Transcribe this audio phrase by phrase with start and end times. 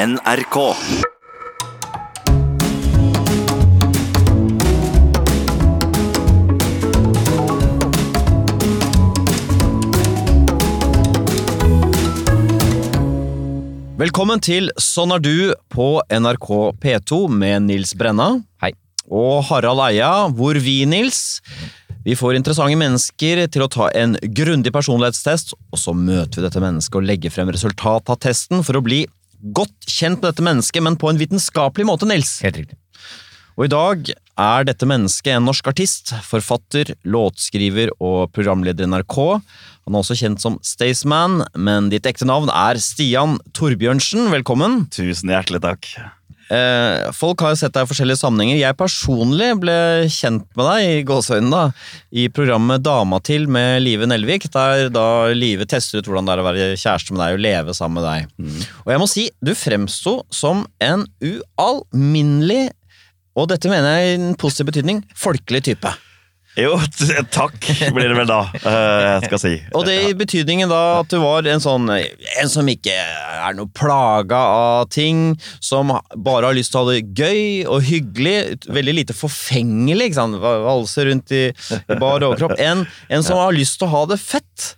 [0.00, 0.54] NRK.
[14.00, 16.48] Velkommen til Sånn er du på NRK
[16.80, 18.38] P2 med Nils Brenna.
[18.64, 18.72] Hei.
[19.04, 21.42] Og Harald Eia, hvor vi, Nils,
[22.08, 26.64] vi får interessante mennesker til å ta en grundig personlighetstest, og så møter vi dette
[26.64, 29.04] mennesket og legger frem resultatet av testen for å bli
[29.56, 32.38] godt kjent med dette mennesket, men på en vitenskapelig måte, Nils.
[32.44, 32.78] Helt riktig.
[33.58, 39.18] Og i dag er dette mennesket en norsk artist, forfatter, låtskriver og programleder i NRK.
[39.84, 44.30] Han er også kjent som Staysman, men ditt ekte navn er Stian Torbjørnsen.
[44.32, 44.86] Velkommen.
[44.94, 45.92] Tusen hjertelig takk.
[46.50, 48.58] Eh, folk har jo sett deg i forskjellige sammenhenger.
[48.58, 49.76] Jeg personlig ble
[50.10, 55.06] kjent med deg i gåseøynene da, i programmet Dama til med Live Nelvik, der da
[55.36, 58.08] Live tester ut hvordan det er å være kjæreste med deg og leve sammen med
[58.08, 58.52] deg.
[58.82, 62.70] Og jeg må si, du fremsto som en ualminnelig,
[63.38, 65.94] og dette mener jeg i en positiv betydning, folkelig type.
[66.58, 66.74] Jo,
[67.30, 67.62] takk
[67.94, 69.52] blir det vel da, eh, jeg skal si.
[69.78, 73.70] Og det i betydningen da at du var en sånn En som ikke er noe
[73.76, 78.96] plaga av ting, som bare har lyst til å ha det gøy og hyggelig, veldig
[78.98, 81.44] lite forfengelig, ikke sant, valse rundt i,
[82.00, 84.74] bar overkropp, en, en som har lyst til å ha det fett.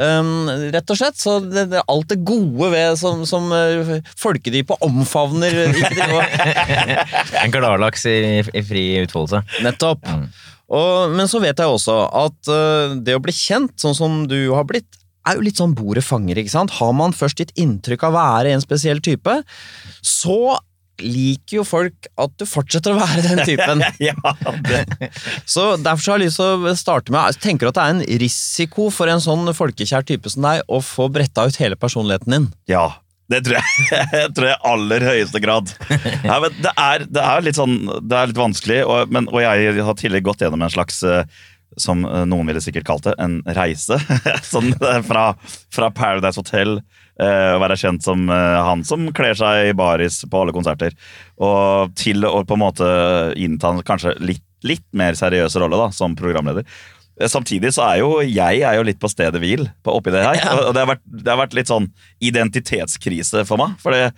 [0.00, 1.18] Um, rett og slett.
[1.20, 5.58] Så det, det alt det gode ved som, som uh, folkedypet omfavner.
[7.42, 9.42] En gladlaks i, i fri utfoldelse.
[9.66, 10.06] Nettopp.
[10.70, 14.38] Og, men så vet jeg også at uh, det å bli kjent, sånn som du
[14.54, 14.88] har blitt,
[15.28, 16.78] er jo litt sånn bordet fanger, ikke sant?
[16.78, 19.34] Har man først gitt inntrykk av å være en spesiell type,
[20.00, 20.56] så
[21.00, 23.84] liker jo folk at du fortsetter å være den typen.
[24.10, 24.14] Ja,
[25.48, 27.94] Så derfor så har jeg lyst til å starte med Tenker du at det er
[27.94, 32.36] en risiko for en sånn folkekjær type som deg å få bretta ut hele personligheten
[32.36, 32.50] din?
[32.70, 32.90] ja,
[33.30, 33.86] det tror jeg.
[34.20, 35.70] Jeg tror jeg aller høyeste grad.
[36.24, 39.78] Nei, det, er, det er litt sånn, det er litt vanskelig, og, men, og jeg
[39.86, 41.22] har tidligere gått gjennom en slags eh,
[41.78, 43.98] som eh, noen ville sikkert kalt det, en reise.
[44.52, 45.30] sånn eh, fra,
[45.72, 46.80] fra Paradise Hotel,
[47.22, 50.96] eh, å være kjent som eh, han som kler seg i baris på alle konserter,
[51.40, 52.88] og til å på en måte
[53.38, 56.66] innta kanskje litt, litt mer seriøs rolle da, som programleder.
[57.20, 60.24] Eh, Samtidig så er jo jeg er jo litt på stedet hvil på oppi det
[60.24, 60.40] her.
[60.66, 61.90] Og det har, vært, det har vært litt sånn
[62.24, 63.76] identitetskrise for meg.
[63.82, 64.10] For det,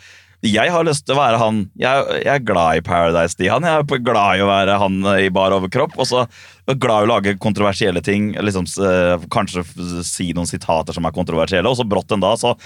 [0.43, 3.63] jeg har lyst til å være han Jeg, jeg er glad i Paradise, Stian.
[3.63, 5.95] Jeg er glad i å være han i bar overkropp.
[6.03, 6.25] Og så
[6.67, 8.33] glad i å lage kontroversielle ting.
[8.35, 9.63] Liksom, eh, kanskje
[10.07, 11.71] si noen sitater som er kontroversielle.
[11.71, 12.57] Og så brått en dag så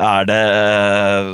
[0.00, 1.26] er det eh,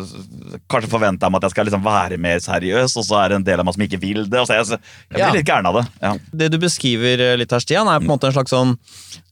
[0.69, 3.37] Kanskje forventer jeg meg at jeg skal liksom være mer seriøs, og så er det
[3.39, 4.41] en del av meg som ikke vil det.
[4.43, 5.29] Og er jeg, jeg blir Ja.
[5.37, 5.85] litt gæren av det.
[6.03, 6.13] Ja.
[6.43, 8.75] det du beskriver eh, litt her, Stian, er på en måte en slags sånn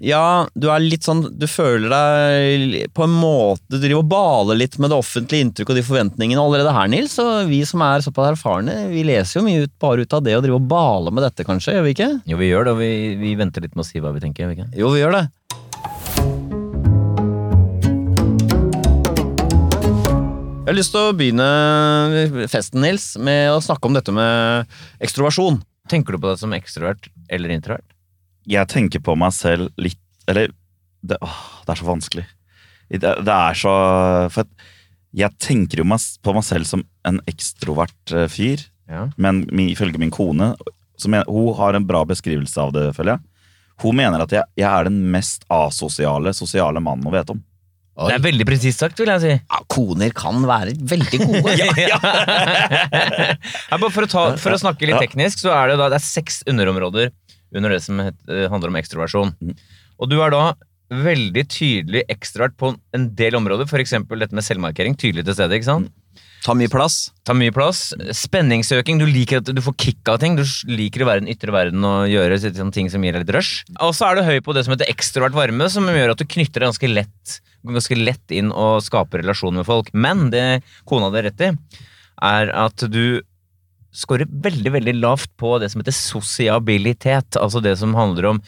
[0.04, 4.58] Ja, du er litt sånn Du føler deg på en måte Du driver og baler
[4.60, 7.16] litt med det offentlige inntrykket og de forventningene allerede her, Nils.
[7.22, 10.36] Og vi som er såpass erfarne, vi leser jo mye ut bare ut av det
[10.38, 11.74] å drive og bale med dette, kanskje?
[11.76, 12.10] Gjør vi ikke?
[12.30, 14.48] Jo, vi gjør det, og vi, vi venter litt med å si hva vi tenker.
[14.52, 14.70] vi ikke?
[14.78, 15.24] Jo, vi gjør det.
[20.66, 24.66] Jeg har lyst til å begynne festen, Nils, med å snakke om dette med
[25.04, 25.60] ekstroversjon.
[25.90, 27.86] Tenker du på deg som ekstrovert eller introvert?
[28.46, 29.98] jeg tenker på meg selv litt
[30.30, 30.52] Eller
[31.02, 32.22] det, åh, det er så vanskelig.
[32.94, 33.72] Det, det er så
[34.30, 34.46] For
[35.18, 39.08] jeg tenker jo meg, på meg selv som en ekstrovert eh, fyr, Ja.
[39.18, 40.52] men mi- ifølge min kone
[40.98, 43.24] som jeg, Hun har en bra beskrivelse av det, føler jeg.
[43.82, 47.42] Hun mener at jeg, jeg er den mest asosiale sosiale mannen hun vet om.
[47.96, 49.32] Det er veldig presist sagt, vil jeg si.
[49.40, 51.54] Ja, koner kan være veldig gode.
[51.86, 56.00] Ja, bare for, å ta, for å snakke litt teknisk, så er det da det
[56.00, 57.12] er seks underområder
[57.56, 59.32] under det som eh, handler om ekstroversjon.
[59.40, 59.54] Mm.
[60.02, 60.42] Og du er da
[60.92, 63.96] veldig tydelig ekstrovert på en del områder, f.eks.
[63.96, 64.98] dette med selvmarkering.
[64.98, 65.94] Tydelig til stede, ikke sant?
[66.46, 67.08] Ta mye plass.
[67.26, 67.88] Ta mye plass.
[68.14, 69.00] Spenningsøking.
[69.00, 70.36] Du liker at du får kick av ting.
[70.38, 72.38] Du liker å være i den ytre verden og gjøre
[72.74, 73.64] ting som gir deg litt rush.
[73.82, 76.28] Og så er du høy på det som heter ekstrovert varme, som gjør at du
[76.28, 77.38] knytter deg ganske lett,
[77.74, 79.90] ganske lett inn og skaper relasjoner med folk.
[79.94, 81.50] Men det kona hadde rett i,
[82.26, 83.20] er at du
[83.96, 87.38] scorer veldig, veldig lavt på det som heter sosiabilitet.
[87.40, 88.40] Altså det som handler om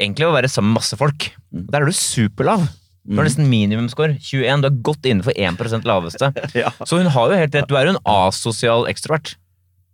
[0.00, 1.30] egentlig å være sammen med masse folk.
[1.50, 2.66] Der er du superlav.
[3.04, 4.16] Du har nesten minimumscore.
[4.16, 4.64] 21.
[4.64, 6.32] Du er godt innenfor 1 laveste.
[6.62, 6.72] Ja.
[6.84, 7.68] Så hun har jo helt rett.
[7.68, 9.36] Du er jo en asosial ekstrovert.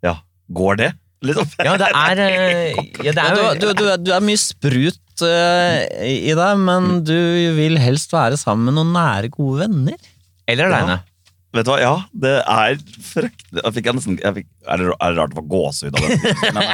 [0.06, 0.20] ja.
[0.50, 0.90] Går det?
[1.22, 1.46] Liksom.
[1.62, 5.84] Ja, det er, eh, ja, det er jo du, du, du er mye sprut eh,
[6.06, 7.16] i i deg, men du
[7.56, 10.10] vil helst være sammen med noen nære, gode venner.
[10.50, 11.00] Eller aleine.
[11.50, 15.14] Vet du hva, ja, det er fryktelig Jeg fikk nesten jeg fikk, er, det, er
[15.14, 16.34] det rart å få gåsehud av det?
[16.54, 16.68] Men,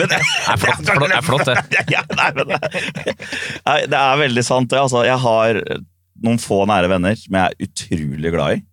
[0.00, 1.84] men, Det er flott, flott, det er flott, det.
[1.94, 2.50] ja, nei, men,
[3.68, 4.72] nei, det er veldig sant.
[4.72, 5.60] Det, altså, jeg har
[6.26, 8.64] noen få nære venner som jeg er utrolig glad i.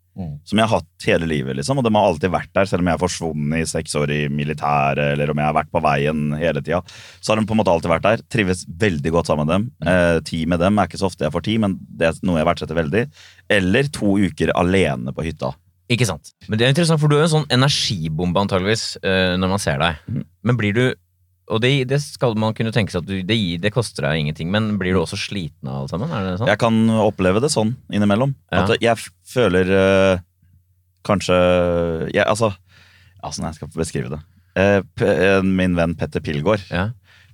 [0.45, 1.55] som jeg har hatt hele livet.
[1.57, 4.13] liksom, Og de har alltid vært der, selv om jeg har forsvunnet i seks år
[4.13, 6.81] i militæret, eller om jeg har vært på veien hele tida.
[7.19, 8.23] Så har de på en måte alltid vært der.
[8.29, 9.67] Trives veldig godt sammen med dem.
[9.89, 12.39] Eh, tid med dem er ikke så ofte jeg får tid, men det er noe
[12.41, 13.03] jeg verdsetter veldig.
[13.49, 15.53] Eller to uker alene på hytta.
[15.91, 16.31] Ikke sant?
[16.47, 19.61] Men det er interessant, for du er jo en sånn energibombe antageligvis eh, når man
[19.61, 19.99] ser deg.
[20.07, 20.27] Mhm.
[20.43, 20.85] Men blir du
[21.51, 24.51] Og det, det skal man kunne tenke seg at du, det, det koster deg ingenting,
[24.53, 26.11] men blir du også sliten av alt sammen?
[26.15, 26.51] Er det sånn?
[26.53, 28.31] Jeg kan oppleve det sånn innimellom.
[28.53, 28.63] Ja.
[28.63, 29.01] At jeg
[29.33, 30.21] føler øh,
[31.07, 31.35] kanskje
[32.13, 32.53] jeg, Altså,
[33.19, 34.21] altså nei, jeg skal beskrive det.
[34.55, 36.91] Eh, eh, min venn Petter Pilgaard Ja.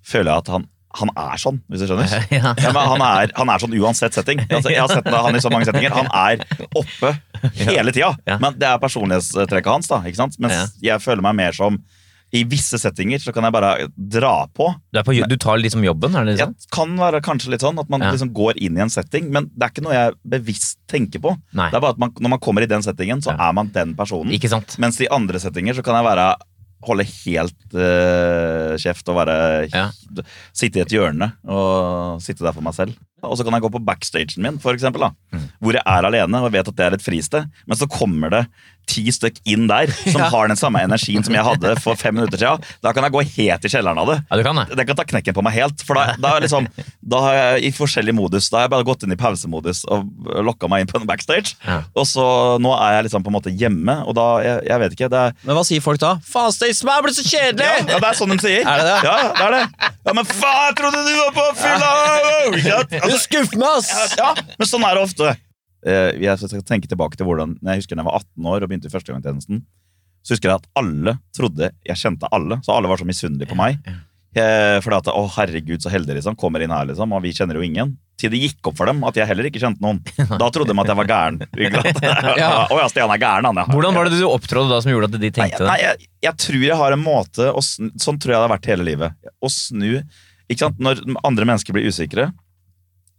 [0.08, 0.66] føler jeg at han,
[0.98, 2.10] han er sånn, hvis du skjønner.
[2.40, 2.56] ja.
[2.58, 4.42] Ja, men han, er, han er sånn uansett setting.
[4.48, 5.94] Altså, jeg har sett han i så mange settinger.
[5.94, 6.42] Han er
[6.82, 7.14] oppe
[7.70, 8.16] hele tida.
[8.42, 9.92] Men det er personlighetstrekket hans.
[9.92, 10.40] da, ikke sant?
[10.42, 11.78] Mens jeg føler meg mer som
[12.32, 14.68] I visse settinger så kan jeg bare dra på.
[14.94, 17.80] Du, på, du tar liksom jobben, er det Jeg Det kan være kanskje litt sånn
[17.82, 18.12] at man Ja.
[18.14, 21.34] liksom går inn i en setting, men det er ikke noe jeg bevisst tenker på.
[21.54, 21.70] Nei.
[21.72, 23.50] Det er bare at man, Når man kommer i den settingen, så Ja.
[23.50, 24.30] er man den personen.
[24.32, 24.78] Ikke sant?
[24.78, 26.36] Mens i andre settinger så kan jeg være
[26.82, 29.36] holde helt uh, kjeft og være
[29.74, 29.90] Ja.
[30.56, 32.96] Sitte i et hjørne og sitte der for meg selv.
[33.22, 35.50] Og så kan jeg gå på backstagen min, for eksempel, da, Mm.
[35.62, 37.50] hvor jeg er alene og vet at det er et fristed.
[37.68, 38.48] Men så kommer det
[38.90, 40.30] ti stykk inn der som Ja.
[40.34, 42.64] har den samme energien som jeg hadde for fem minutter siden.
[42.84, 44.18] Da kan jeg gå helt i kjelleren av det.
[44.32, 44.66] Ja, du kan det.
[44.80, 45.84] Det kan ta knekken på meg helt.
[45.86, 46.68] For da, da, er liksom,
[47.14, 48.50] da har jeg i forskjellig modus.
[48.50, 50.10] Da har jeg bare gått inn i pausemodus og
[50.50, 51.54] lokka meg inn på en backstage.
[51.68, 51.84] Ja.
[51.96, 52.26] Og så
[52.62, 55.10] nå er jeg liksom på en måte hjemme, og da Jeg, jeg vet ikke.
[55.14, 56.16] Det er Men hva sier folk da?
[56.26, 57.68] Faen, Staysman er blitt så kjedelig!
[57.90, 58.64] ja, det er sånn de sier.
[58.64, 58.98] Er det det?
[59.06, 59.92] Ja, det er det.
[60.08, 61.92] Ja, Men faen, jeg trodde du var på fylla!
[63.10, 64.16] Du skuffer meg, ass!
[64.18, 65.36] ja, men sånn er det ofte.
[65.86, 68.70] Eh, Jeg skal tenke tilbake til hvordan Jeg husker da jeg var 18 år og
[68.72, 69.62] begynte i førstegangstjenesten.
[70.24, 73.56] Så husker jeg at alle trodde jeg kjente alle, så alle var så misunnelige på
[73.56, 73.80] meg.
[74.36, 76.36] Eh, Fordi at, å herregud, så heldig, liksom.
[76.38, 77.96] Kommer inn her, liksom, og vi kjenner jo ingen.
[78.20, 80.02] Til det gikk opp for dem at jeg heller ikke kjente noen.
[80.42, 81.40] Da trodde de at jeg var gæren.
[82.44, 82.52] Ja.
[82.68, 83.62] Å ja, Stian er gæren, han.
[83.64, 83.66] Ja.
[83.72, 85.88] Hvordan var det du opptrådte da som gjorde at de Nei, tenkte nei det?
[85.88, 88.86] jeg, jeg tror jeg har en måte snu, Sånn tror jeg det har vært hele
[88.92, 89.32] livet.
[89.40, 89.88] Å snu
[90.50, 90.80] ikke sant?
[90.84, 92.28] Når andre mennesker blir usikre,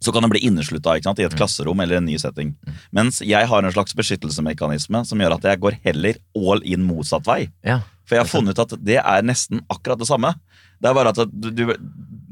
[0.00, 2.55] så kan det bli inneslutta i et klasserom eller en ny setting.
[2.97, 7.26] Mens jeg har en slags beskyttelsesmekanisme som gjør at jeg går heller all in motsatt
[7.29, 7.50] vei.
[7.67, 7.82] Ja.
[8.08, 10.32] For jeg har funnet ut at det er nesten akkurat det samme.
[10.81, 11.75] Det er bare at du, du,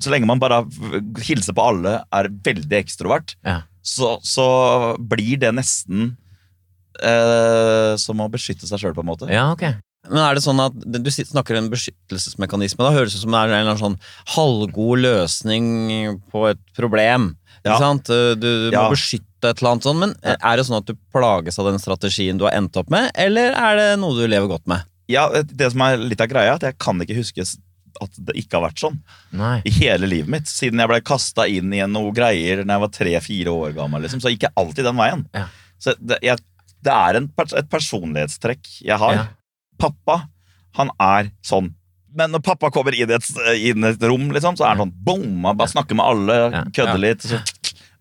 [0.00, 0.62] Så lenge man bare
[1.26, 3.60] hilser på alle, er veldig ekstrovert, Ja.
[3.82, 6.16] så, så blir det nesten
[7.02, 9.28] eh, som å beskytte seg sjøl, på en måte.
[9.32, 9.68] ja, ok.
[10.08, 12.80] Men er det sånn at Du snakker om en beskyttelsesmekanisme.
[12.80, 13.96] Da høres det ut som det er en sånn
[14.36, 17.34] halvgod løsning på et problem.
[17.64, 17.78] Ja.
[17.78, 18.04] sant?
[18.06, 18.84] Du, du Ja.
[18.86, 19.98] må beskytte et eller annet sånt.
[20.02, 23.10] Men er det sånn at du plages av den strategien du har endt opp med,
[23.14, 24.84] eller er det noe du lever godt med?
[25.08, 27.40] Ja, Det som er litt av greia, er at jeg kan ikke huske
[28.00, 28.98] at det ikke har vært sånn.
[29.32, 29.62] Nei.
[29.66, 30.46] I hele livet mitt.
[30.46, 34.20] Siden jeg ble kasta inn i noe greier da jeg var tre-fire år gammel, liksom,
[34.22, 35.24] så gikk jeg alltid den veien.
[35.34, 35.46] Ja.
[35.82, 36.38] Så det, jeg,
[36.84, 37.26] det er en,
[37.56, 39.14] et personlighetstrekk jeg har.
[39.16, 39.24] Ja.
[39.82, 40.28] Pappa,
[40.78, 41.72] han er sånn.
[42.18, 43.28] Men når pappa kommer inn i et,
[43.70, 45.44] inn et rom, liksom, så er han sånn boom!
[45.46, 46.38] Han bare snakker med alle,
[46.74, 47.22] kødder litt.
[47.30, 47.38] Så,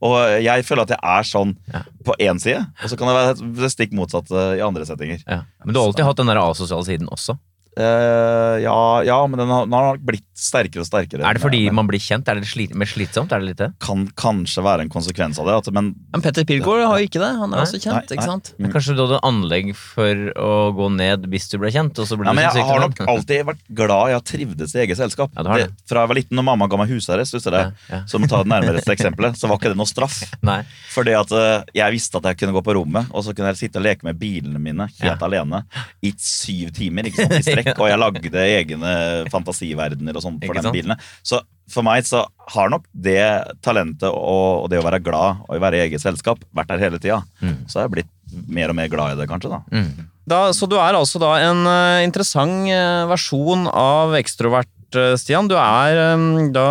[0.07, 1.81] og jeg føler at jeg er sånn Ja.
[2.05, 5.21] på én side, og så kan det være det stikk motsatte i andre settinger.
[5.25, 5.43] Ja.
[5.65, 7.37] Men du har alltid hatt den der asosiale siden også.
[7.77, 11.21] Eh, ja, ja, men den har, den har blitt sterkere og sterkere.
[11.25, 12.27] Er det fordi med, man blir kjent?
[12.29, 13.31] Er det slit mer slitsomt?
[13.33, 13.67] Er det litt det?
[13.83, 15.55] kan kanskje være en konsekvens av det.
[15.61, 17.29] At, men Men Petter Pilgaard har jo ikke det.
[17.37, 18.29] Han er Nei, også kjent, nei, ikke nei.
[18.31, 18.51] sant?
[18.57, 21.97] Men kanskje du hadde anlegg for å gå ned hvis du ble kjent?
[22.01, 24.75] Og så ble ja, du men jeg har nok alltid vært glad jeg har trivdes
[24.75, 25.33] i eget selskap.
[25.37, 25.69] Ja, det det.
[25.69, 25.87] det.
[25.89, 27.59] fra jeg var liten, når mamma ga meg husarrest, husker du?
[27.61, 28.01] Ja, ja.
[28.09, 30.19] Så må ta det nærmere eksempelet, eksempel, så var ikke det noe straff.
[30.49, 30.59] Nei.
[30.93, 33.61] Fordi at uh, jeg visste at jeg kunne gå på rommet, og så kunne jeg
[33.67, 35.15] sitte og leke med bilene mine helt Ja.
[35.27, 35.63] alene
[36.05, 37.66] i syv timer ikke sant, i strekk.
[37.81, 38.95] Og jeg lagde egne
[39.33, 40.97] fantasiverdener og sånt for de bilene.
[41.25, 43.21] Så for meg så har nok det
[43.65, 47.01] talentet og, og det å være glad og være i eget selskap vært der hele
[47.01, 47.21] tida.
[47.43, 47.65] Mm.
[47.67, 48.13] Så har jeg blitt
[48.47, 49.51] mer og mer glad i det, kanskje.
[49.51, 49.61] da.
[49.71, 50.07] Mm.
[50.27, 55.47] Da, så du er altså da en uh, interessant uh, versjon av ekstrovert, uh, Stian.
[55.47, 56.67] Du er um, da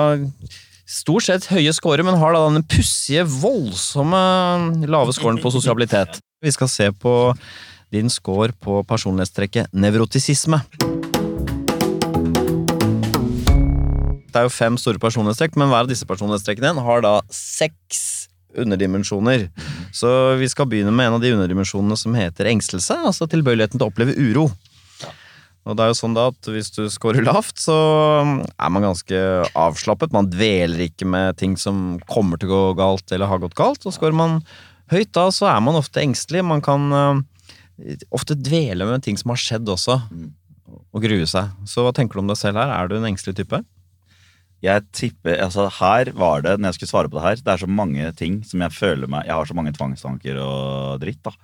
[0.86, 4.20] stort sett høye scorer, men har da denne pussige, voldsomme
[4.86, 6.20] lave scoren på sosialitet.
[6.44, 7.16] Vi skal se på
[7.94, 10.60] din score på personlighetstrekket nevrotisisme.
[14.26, 19.48] Det er jo fem store personlighetstrekk, men hver av disse personlighetstrekkene har da seks underdimensjoner.
[19.96, 23.86] Så vi skal begynne med en av de underdimensjonene som heter engstelse, altså tilbøyeligheten til
[23.86, 24.50] å oppleve uro.
[25.66, 27.76] Og det er jo sånn da at hvis du scorer lavt, så
[28.22, 29.22] er man ganske
[29.58, 30.14] avslappet.
[30.14, 33.82] Man dveler ikke med ting som kommer til å gå galt eller har gått galt.
[33.82, 34.38] Og scorer man
[34.92, 36.44] høyt da, så er man ofte engstelig.
[36.46, 37.24] Man kan eh,
[38.14, 40.00] ofte dvele med ting som har skjedd også,
[40.66, 41.52] og grue seg.
[41.68, 42.72] Så hva tenker du om deg selv her?
[42.74, 43.62] Er du en engstelig type?
[44.64, 47.60] Jeg tipper, altså Her var det, når jeg skulle svare på det her, det er
[47.60, 51.20] så mange ting som jeg føler meg Jeg har så mange tvangstanker og dritt.
[51.26, 51.34] da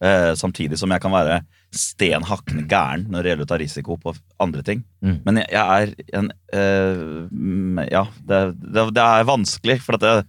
[0.00, 1.42] Eh, samtidig som jeg kan være
[1.76, 4.80] sten hakkende gæren når det gjelder å ta risiko på andre ting.
[5.04, 5.18] Mm.
[5.26, 10.06] Men jeg, jeg er en eh, mm, Ja, det, det, det er vanskelig, for at
[10.08, 10.24] jeg,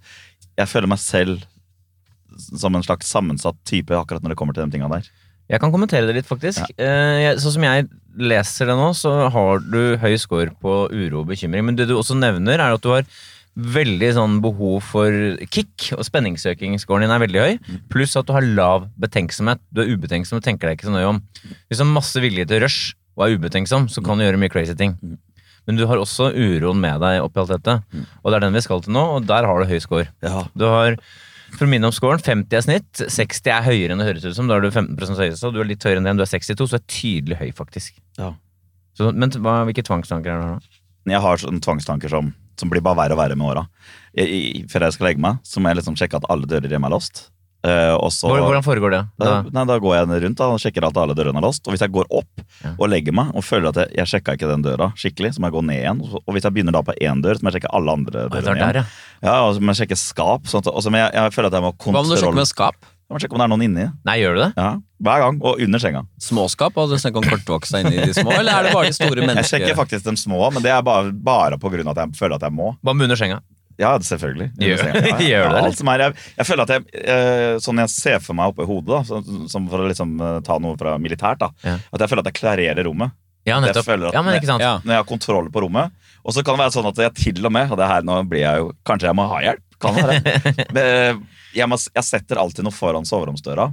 [0.60, 1.48] jeg føler meg selv
[2.36, 5.08] som en slags sammensatt type akkurat når det kommer til de tinga der.
[5.52, 6.64] Jeg kan kommentere det litt, faktisk.
[6.80, 6.94] Ja.
[7.20, 7.90] jeg, sånn som jeg
[8.32, 11.66] leser det nå, så har du høy score på uro og bekymring.
[11.68, 13.06] Men det du også nevner, er at du har
[13.52, 15.12] veldig sånn behov for
[15.52, 17.58] kick, og spenningssøkingsscoren din er veldig høy.
[17.92, 19.60] Pluss at du har lav betenksomhet.
[19.76, 21.20] Du er ubetenksom og tenker deg ikke så nøye om.
[21.68, 24.54] Hvis du har masse vilje til rush og er ubetenksom, så kan du gjøre mye
[24.54, 24.96] crazy ting.
[25.68, 27.76] Men du har også uroen med deg oppi alt dette.
[28.24, 30.08] Og det er den vi skal til nå, og der har du høy score.
[30.24, 30.46] Ja.
[30.58, 30.96] Du har
[31.58, 33.02] for å minne om scoren, 50 er snitt.
[33.12, 34.48] 60 er høyere enn det høres ut som.
[34.50, 36.16] Da er du 15 høyeste, og du er litt høyere enn det.
[36.20, 37.98] Du er 62, så du er tydelig høy, faktisk.
[38.20, 38.32] Ja.
[38.98, 40.80] Så, men hva, hvilke tvangstanker er det da?
[41.16, 43.64] Jeg har sånne tvangstanker som, som blir bare verre og verre med åra.
[44.14, 46.70] I- i- Før jeg skal legge meg, så må jeg liksom sjekke at alle dører
[46.70, 47.30] hjemme er låst.
[47.64, 49.02] Eh, og så, Hvordan foregår det?
[49.22, 51.62] da, Da, nei, da går jeg rundt da, og sjekker at alle dørene er låst.
[51.68, 52.72] Og hvis jeg går opp Ja.
[52.78, 55.52] og legger meg og føler at jeg, jeg sjekka ikke den døra skikkelig, så må
[55.52, 56.02] jeg gå ned igjen.
[56.26, 58.42] Og hvis jeg begynner da på én dør, så må jeg sjekke alle andre dørene
[58.42, 58.74] der, igjen.
[58.82, 58.86] ja.
[59.22, 60.50] Ja, og så må jeg sjekke skap.
[60.50, 62.18] Sånt, og så må jeg, jeg føler at jeg må ha Hva om du kontroll.
[62.18, 62.76] sjekker med skap?
[62.82, 63.86] Jeg må sjekke om det er noen inni.
[64.08, 64.52] Nei, gjør du det?
[64.58, 64.70] Ja,
[65.04, 65.40] Hver gang.
[65.44, 66.02] Og under senga.
[66.24, 66.78] Småskap?
[66.80, 69.46] Og du snakker om kortvoksta inni de små, eller er det bare de store Jeg
[69.52, 72.36] sjekker faktisk de små, men det er bare, bare på grunn av at jeg føler
[72.40, 72.72] at jeg må.
[72.82, 73.42] Hva med under senga?
[73.80, 74.50] Ja, selvfølgelig.
[74.58, 74.84] Gjør-
[75.22, 78.34] Ja, det, alt som er, jeg, jeg føler at jeg, eh, Sånn jeg ser for
[78.38, 81.78] meg oppi hodet, da, som for å liksom eh, ta noe fra militært, da, Ja.
[81.94, 83.12] at jeg føler at jeg klarerer rommet.
[83.46, 83.86] Ja, Jeg nettopp.
[83.88, 84.36] føler at Ja, men?
[84.62, 84.74] Ja.
[84.84, 85.92] Når jeg har kontroll på rommet.
[86.24, 88.20] Og så kan det være sånn at jeg til og med Og det her nå
[88.30, 89.64] blir jeg jo Kanskje jeg må ha hjelp?
[89.82, 90.20] Kan være.
[90.76, 91.16] Men, eh,
[91.58, 93.66] jeg, må, jeg setter alltid noe foran soveromsdøra.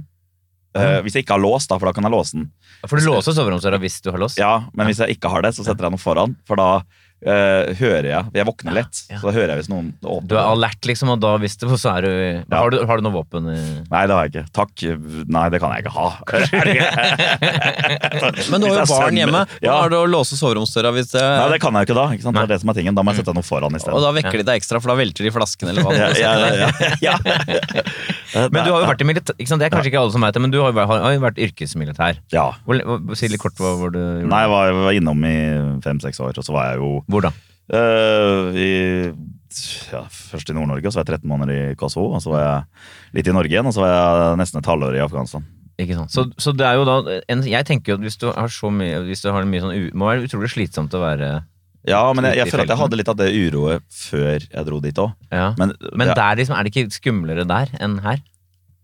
[0.73, 2.47] Eh, hvis jeg ikke har lås, da, for da kan jeg låse den.
[2.89, 4.35] For du låser soveromsdøra hvis du har lås?
[4.41, 6.33] Ja, Men hvis jeg ikke har det, så setter jeg noe foran.
[6.49, 6.67] For da
[7.25, 9.17] eh, hører jeg Jeg våkner lett, Ja.
[9.19, 11.69] så da hører jeg hvis noen åpner Du er alert, liksom, og da hvis det,
[11.79, 12.11] så er du
[12.49, 12.57] Ja.
[12.61, 13.59] har, du har du noe våpen i
[13.89, 14.45] Nei, det har jeg ikke.
[14.53, 14.73] Takk.
[15.27, 16.09] Nei, det kan jeg ikke ha.
[18.51, 19.41] Men du har jo barn hjemme.
[19.59, 19.87] Hva Ja.
[19.89, 22.05] du å låse soveromsdøra hvis det Nei, det kan jeg jo ikke da.
[22.15, 22.35] Ikke sant?
[22.37, 22.95] Det er det som er tingen.
[22.97, 24.97] Da må jeg sette noe foran i Og da vekker de deg ekstra, for da
[24.99, 25.99] velter de flasken eller hva er.
[28.53, 29.59] Men du har jo vært i militær, ikke sant?
[29.61, 31.19] Det er kanskje ikke alle som vet det, men du har, jo vært- har jo
[31.23, 32.15] vært yrkesmilitær.
[32.31, 32.43] Ja.
[32.65, 32.75] Hvor,
[33.17, 34.27] si litt kort hva hvor du gjorde.
[34.29, 35.33] Nei, jeg var, jeg var innom i
[35.81, 37.31] fem-seks år, og så var jeg jo Hvor da?
[37.69, 38.69] Uh, i,
[39.91, 42.11] ja, Først i Nord-Norge, så var jeg 13 måneder i Kosovo.
[42.17, 44.97] Og så var jeg litt i Norge igjen, og så var jeg nesten et halvår
[44.97, 45.45] i Afghanistan.
[45.79, 46.11] Ikke sant?
[46.11, 46.97] Så, så det er jo da
[47.31, 49.77] en, Jeg tenker jo at hvis du har så mye Hvis du har mye sånn
[49.77, 51.29] u, må være utrolig slitsomt å være
[51.87, 54.81] Ja, men jeg, jeg føler at jeg hadde litt av det uroet før jeg dro
[54.83, 55.13] dit òg.
[55.31, 55.53] ja.
[55.55, 58.19] Men, Men der liksom, er det ikke skumlere der enn her?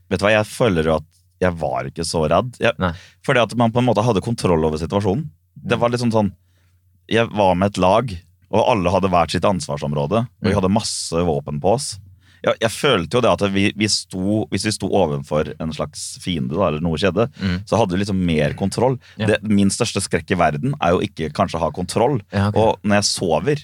[0.07, 1.11] vet du hva, jeg føler jo at
[1.43, 2.55] jeg var ikke så redd.
[2.63, 2.93] Jeg,
[3.25, 5.25] fordi at man på en måte hadde kontroll over situasjonen.
[5.67, 6.31] Det var litt sånn sånn
[7.11, 8.11] Jeg var med et lag,
[8.55, 10.25] og alle hadde hvert sitt ansvarsområde.
[10.41, 11.95] Og vi hadde masse våpen på oss.
[12.45, 16.03] Jeg, jeg følte jo det at vi, vi sto, hvis vi sto overfor en slags
[16.21, 17.55] fiende, da, eller noe skjedde, Mm.
[17.65, 18.99] så hadde vi liksom mer kontroll.
[19.17, 19.31] Ja.
[19.31, 22.19] Det, min største skrekk i verden er jo ikke kanskje å ha kontroll.
[22.31, 22.61] Ja, okay.
[22.61, 23.63] Og når jeg sover,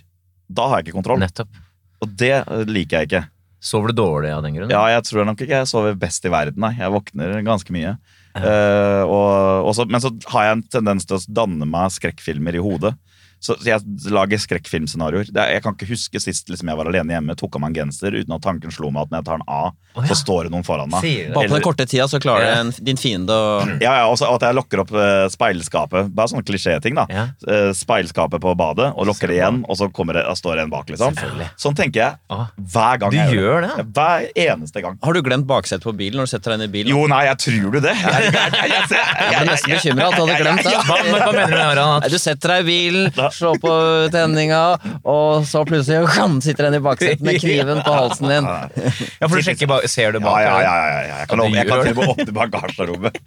[0.50, 1.22] da har jeg ikke kontroll.
[1.22, 1.62] Nettopp.
[2.02, 3.24] Og det eh, liker jeg ikke.
[3.62, 4.74] Sover du dårlig av den grunn?
[4.74, 6.74] Ja, jeg tror nok ikke jeg sover best i verden, nei.
[6.80, 7.94] Jeg våkner ganske mye.
[8.34, 12.58] Uh, og, og så, men så har jeg en tendens til å danne meg skrekkfilmer
[12.58, 12.96] i hodet.
[13.42, 13.82] Så jeg
[14.14, 15.32] lager skrekkfilmscenarioer.
[15.36, 17.88] Er- Jeg kan ikke huske sist liksom, jeg var alene hjemme, tok av meg en
[17.88, 20.08] genser uten at tanken slo meg at når jeg tar den av, oh, ja.
[20.12, 21.02] så står det noen foran meg.
[21.34, 22.64] Bare på den korte tida så klarer Ja.
[22.86, 26.12] din fiende å Ja, ja, og at jeg lokker opp eh, speilskapet.
[26.14, 27.06] Bare sånne klisjéting, da.
[27.10, 27.26] Ja.
[27.48, 30.70] Eh, speilskapet på badet, og lokker det igjen, og så det, og står det en
[30.74, 31.18] bak, liksom.
[31.58, 33.86] Sånn tenker jeg Ah, hver gang Du jeg gjør det?
[33.96, 34.98] Hver eneste gang.
[35.04, 36.92] Har du glemt baksetet på bilen når du setter deg inn i bilen?
[36.94, 37.96] Jo, nei, jeg tror du det.
[37.98, 40.76] Jeg, jeg, jeg, jeg, jeg, Jeg ble nesten bekymra at du hadde glemt det.
[40.88, 42.06] Hva, men, hva mener du, Harald?
[42.06, 43.74] Nei, Du setter deg i bilen, slår på
[44.14, 44.62] tenninga,
[45.08, 48.50] og så plutselig kan, sitter den i baksetet med kniven på halsen din.
[48.50, 50.42] Ja, for du sjekker Ser du bak?
[50.44, 51.16] ja, ja, ja, ja.
[51.22, 53.18] Jeg kan, jeg kan til og med åpne bagasjerommet.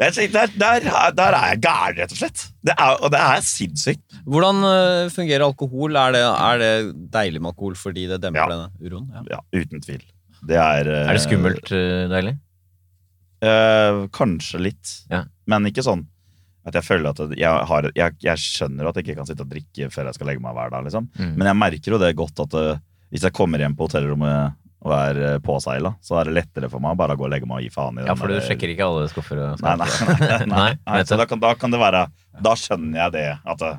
[0.00, 0.14] Der,
[0.56, 0.84] der,
[1.16, 2.46] der er jeg gæren, rett og slett.
[2.64, 4.04] Det er, og det er sinnssykt.
[4.28, 5.96] Hvordan øh, fungerer alkohol?
[6.00, 6.72] Er det, er det
[7.12, 8.48] deilig med alkohol fordi det demper Ja.
[8.54, 9.10] denne uroen?
[9.14, 9.24] Ja.
[9.36, 10.00] Ja, uten tvil.
[10.48, 12.34] Det er eh, Er det skummelt eh, deilig?
[13.44, 14.94] Eh, kanskje litt.
[15.12, 15.22] Ja.
[15.48, 16.06] Men ikke sånn
[16.66, 19.50] at jeg føler at jeg, har, jeg, jeg skjønner at jeg ikke kan sitte og
[19.52, 20.84] drikke før jeg skal legge meg hver dag.
[20.84, 21.06] liksom.
[21.16, 21.30] Mm.
[21.40, 24.92] Men jeg merker jo det godt at eh, hvis jeg kommer hjem på hotellrommet og
[24.96, 27.58] er eh, påseila, så er det lettere for meg å bare gå og legge meg
[27.60, 29.88] og gi faen i Ja, for du der- sjekker ikke alle skuffer og Nei, nei,
[30.08, 32.06] nei, nei, nei, Nei, Så da kan, da kan det være
[32.44, 33.72] Da skjønner jeg det, at det,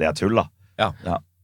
[0.00, 0.46] det er tull, da.
[0.80, 0.88] Ja.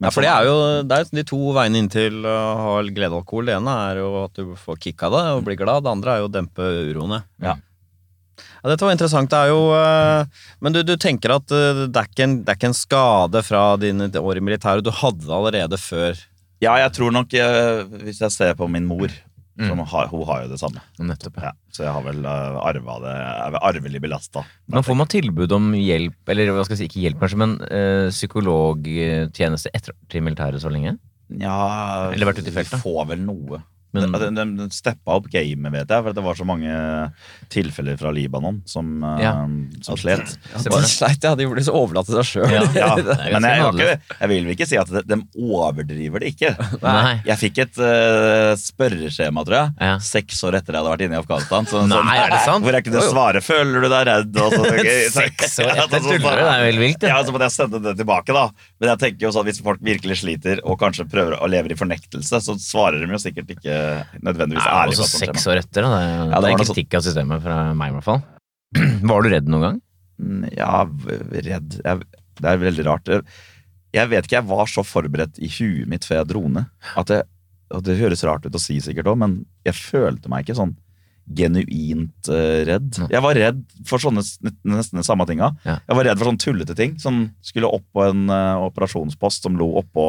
[0.00, 0.55] Men Ja, for det er jo
[0.89, 3.50] det er de to veiene inn til å ha glede av alkohol.
[3.50, 5.85] Det ene er jo at du får kick av det og blir glad.
[5.85, 7.19] Det andre er jo å dempe uroene.
[7.45, 7.59] Ja.
[8.61, 9.31] Ja, dette var interessant.
[9.33, 12.52] Det er jo øh, Men du, du tenker at øh, det, er ikke en, det
[12.52, 14.85] er ikke en skade fra dine år i militæret.
[14.85, 16.21] Du hadde det allerede før.
[16.61, 19.09] Ja, jeg tror nok eh, Hvis jeg ser på min mor
[19.61, 20.81] Som har, hun har jo det samme.
[21.00, 21.50] Nettopp, ja.
[21.50, 23.11] Ja, så jeg har vel uh, arva det.
[23.12, 24.45] Jeg er vel arvelig belasta.
[24.73, 27.52] Men får man tilbud om hjelp, eller hva skal jeg si, ikke hjelp kanskje, men
[27.67, 30.95] uh, psykologtjeneste etter til militæret så lenge?
[31.43, 31.59] Ja,
[32.09, 32.79] Eller vært ute i feltet?
[32.79, 33.61] Vi får vel noe.
[33.92, 36.70] Men- de, de, de steppa opp gamet, vet jeg, for det var så mange
[37.50, 39.32] tilfeller fra Libanon som, uh, Ja.
[39.82, 40.37] som slet.
[40.52, 40.88] Ja, De det?
[40.88, 41.35] sleit, ja.
[41.35, 42.50] De ble så overlatt til seg sjøl.
[42.50, 42.62] Ja.
[42.80, 46.52] Ja, men jeg, jeg, jeg vil vel ikke si at de, de overdriver det ikke.
[46.85, 47.20] Nei.
[47.26, 49.97] Jeg fikk et uh, spørreskjema, tror jeg, Ja.
[50.04, 51.66] seks år etter jeg hadde vært inne i Afghanistan.
[51.70, 52.64] Så, Nei, er det sant?
[52.64, 54.62] Hvor jeg kunne svare 'føler du deg redd?' Og så,
[55.20, 57.02] Seks år etter tuller du, det er helt vilt.
[57.11, 58.47] Ja, så måtte jeg sende det tilbake, da.
[58.80, 61.78] Men jeg tenker jo sånn, hvis folk virkelig sliter og kanskje prøver å leve i
[61.78, 63.80] fornektelse, så svarer de jo sikkert ikke
[64.25, 64.97] nødvendigvis Det er ærlig.
[64.99, 65.87] også seks år etter.
[65.87, 65.91] Da.
[66.01, 68.21] Det, Ja, det var en kritikk av systemet fra meg, i hvert fall.
[69.11, 69.81] Var du redd noen gang?
[70.21, 72.05] Mm, Ja, redd jeg,
[72.41, 73.09] Det er veldig rart.
[73.91, 76.69] Jeg vet ikke, jeg var så forberedt i huet mitt før jeg dro ned.
[76.97, 77.23] At det,
[77.75, 80.77] og det høres rart ut å si sikkert òg, men jeg følte meg ikke sånn
[81.31, 82.97] genuint eh, redd.
[83.11, 85.53] Jeg var redd for sånne nesten de samme tinga.
[85.67, 85.77] Ja.
[85.87, 86.97] Jeg var redd for sånne tullete ting.
[87.03, 90.07] Som skulle opp på en eh, operasjonspost som lå oppå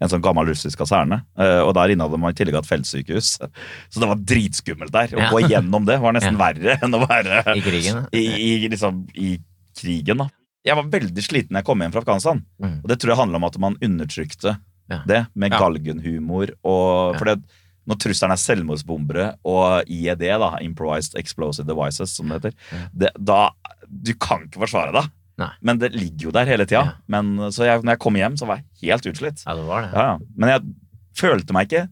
[0.00, 1.22] en sånn gammel russisk kaserne.
[1.38, 3.30] Eh, og der inne hadde man i tillegg hatt feltsykehus.
[3.90, 5.08] Så det var dritskummelt der.
[5.16, 5.30] Å Ja.
[5.32, 6.52] gå gjennom det var nesten Ja.
[6.52, 8.06] verre enn å være I krigen?
[8.12, 8.24] i,
[8.64, 9.38] i, liksom, i
[9.78, 10.18] krigen.
[10.24, 10.28] da.
[10.64, 12.44] Jeg var veldig sliten da jeg kom hjem fra Afghanistan.
[12.62, 12.80] Mm.
[12.84, 14.58] Og det tror jeg handler om at man undertrykte
[14.90, 15.02] Ja.
[15.06, 16.50] det med galgenhumor.
[16.64, 17.18] Og.
[17.18, 17.42] For det,
[17.88, 22.54] når trusselen er selvmordsbombere og IED, da, Improvised Explosive Devices, som det heter,
[22.94, 23.50] det, da
[23.88, 25.10] Du kan ikke forsvare deg.
[25.38, 25.50] Nei.
[25.62, 26.96] Men det ligger jo der hele tida.
[27.08, 27.22] Ja.
[27.54, 29.44] Så jeg, når jeg kom hjem, så var jeg helt utslitt.
[29.46, 29.92] Ja, det var det.
[29.94, 30.18] Ja, ja.
[30.36, 30.74] Men jeg
[31.18, 31.88] følte meg ikke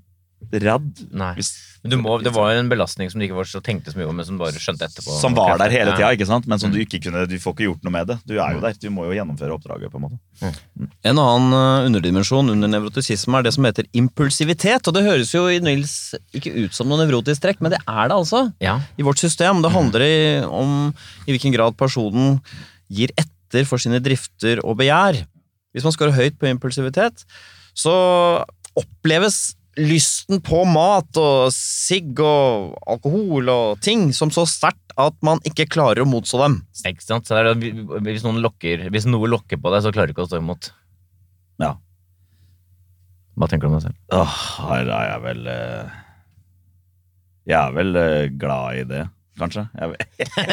[0.52, 1.06] redd.
[1.16, 1.34] Nei.
[1.34, 3.92] hvis- Men du må, det var jo en belastning som du ikke var så tenkte
[3.92, 5.14] så mye om, men som bare skjønte etterpå.
[5.20, 6.46] Som var der hele tida, ikke sant?
[6.46, 6.84] men som du Mm.
[6.86, 8.18] ikke kunne Du får ikke gjort noe med det.
[8.26, 8.72] Du er jo der.
[8.74, 9.90] Du må jo gjennomføre oppdraget.
[9.90, 10.58] på en måte
[11.04, 14.86] En annen eh, underdimensjon under nevrotisisme er det som heter impulsivitet.
[14.88, 18.08] Og det høres jo i Nils ikke ut som noe nevrotisk trekk, men det er
[18.08, 18.52] det altså.
[18.60, 18.80] Ja.
[18.98, 19.62] I vårt system.
[19.62, 20.92] Det handler om
[21.26, 22.40] i hvilken grad personen
[22.90, 23.30] gir etter
[23.68, 25.22] for sine drifter og begjær.
[25.76, 27.24] Hvis man scorer høyt på impulsivitet,
[27.76, 27.92] så
[28.76, 35.36] oppleves lysten på mat og sigg og alkohol og ting som så sterkt at man
[35.44, 36.54] ikke klarer å motstå dem.
[36.88, 37.28] Ikke sant?
[37.28, 37.74] Så er, det-
[38.06, 40.70] hvis, noen lokker, hvis noe lokker på deg, så klarer du ikke å stå imot.
[41.60, 41.74] Ja.
[43.36, 44.00] Hva tenker du om deg selv?
[44.16, 44.38] Åh,
[44.78, 45.90] er jeg vel eh,
[47.52, 49.02] Jeg er vel eh, glad i det,
[49.38, 49.66] kanskje.
[49.76, 50.06] Jeg,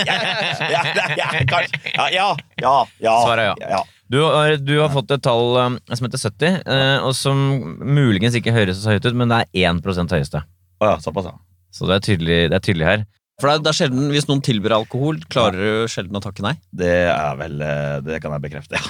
[0.08, 0.18] ja,
[0.76, 0.84] ja,
[1.18, 1.80] ja, kanskje.
[1.96, 2.28] ja, ja,
[2.62, 3.82] ja, ja, Svaret er ja.
[4.14, 7.40] Du har, du har fått et tall um, som heter 70, eh, og som
[7.82, 9.82] muligens ikke høres så høyt ut, men det er 1
[10.14, 10.44] høyeste.
[10.84, 11.38] Oh, ja, såpass, ja.
[11.74, 13.06] Så det er tydelig, det er tydelig her.
[13.42, 16.46] For det er, det er sjelden, Hvis noen tilbyr alkohol, klarer du sjelden å takke
[16.46, 16.54] nei.
[16.70, 18.84] Det er vel eh, Det kan jeg bekrefte, ja.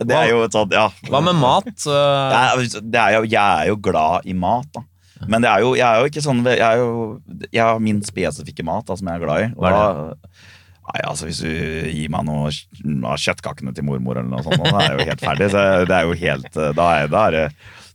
[0.10, 0.88] det er jo et sånt, ja.
[1.06, 1.70] Hva med mat?
[1.70, 4.82] Eh, Er, det er jo, jeg er jo glad i mat, da.
[5.28, 8.00] Men det er jo, jeg er jo ikke sånn Jeg, er jo, jeg har min
[8.06, 9.50] spesifikke mat da, som jeg er glad i.
[9.56, 10.30] Og Hva er det?
[10.90, 14.80] nei, altså Hvis du gir meg noe av kjøttkakene til mormor, eller noe sånt, da
[14.80, 15.50] er jeg jo helt ferdig.
[15.52, 17.44] Så det er jo helt, da, er, da, er det,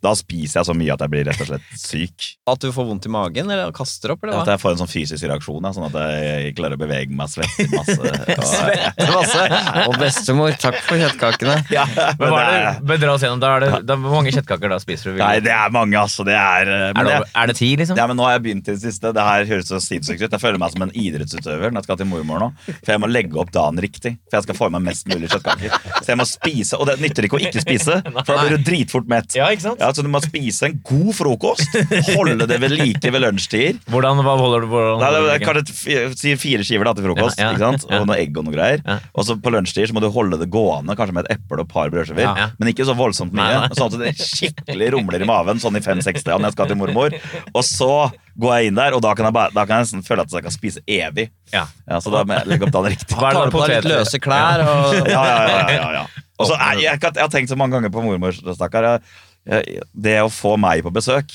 [0.05, 2.27] da spiser jeg så mye at jeg blir rett og slett syk.
[2.49, 4.91] At du får vondt i magen, eller kaster opp, eller At jeg får en sånn
[4.91, 7.95] fysisk reaksjon, sånn at jeg klarer å bevege meg, svette masse.
[8.35, 9.45] Og, Svette masse.
[9.85, 11.57] Og bestemor, takk for kjøttkakene.
[11.77, 13.97] ja, Men men hva det er det, men dra oss gjennom, da er det, da,
[14.05, 15.21] Hvor mange kjøttkaker da spiser du?
[15.21, 16.25] nei, det er mange, altså.
[16.27, 17.97] Det er, eh, er, det, er det ti, liksom?
[17.99, 19.11] Ja, men nå har jeg begynt i det siste.
[19.15, 20.29] Det her høres så sinnssykt ut.
[20.35, 22.51] Jeg føler meg som en idrettsutøver når jeg skal til mormor nå.
[22.69, 24.15] For jeg må legge opp dagen riktig.
[24.29, 25.77] For jeg skal få i meg mest mulig kjøttkaker.
[26.01, 28.67] Så jeg må spise, og det nytter ikke å ikke spise, for da blir du
[28.67, 29.37] dritfort mett.
[29.37, 29.81] Ja, ikke sant?
[29.83, 31.75] Ja, så du må spise en god frokost.
[32.13, 33.79] Holde det ved like ved lunsjtider.
[33.91, 37.39] Hvordan, hva holder du hvordan Nei, det er kanskje si fire skiver da til frokost,
[37.39, 37.88] Ja, ja, ikke sant?
[37.89, 38.01] ja.
[38.03, 38.84] og noe egg og noe greier.
[38.86, 38.97] Ja.
[39.15, 41.65] Og så på lunsjtid så må du holde det gående, kanskje med et eple og
[41.65, 42.27] et par brødskiver.
[42.27, 42.49] Ja.
[42.60, 43.79] Men ikke så voldsomt mye, Nei, nei.
[43.79, 47.15] sånn at det skikkelig rumler i maven sånn i 5-60 når jeg skal til mormor.
[47.55, 47.91] Og så
[48.36, 50.34] går jeg inn der, og da kan jeg, bare, da kan jeg nesten føle at
[50.36, 51.29] jeg kan spise evig.
[51.53, 51.63] Ja.
[51.88, 53.15] Ja, så da må jeg legge opp dagen riktig.
[53.15, 56.05] Tar på deg litt løse klær og Ja, ja, ja, ja, ja.
[56.36, 58.84] Og så jeg, jeg, jeg har tenkt så mange ganger på mormor, stakkar.
[58.84, 59.01] jeg-
[59.45, 61.31] Det å få meg på besøk,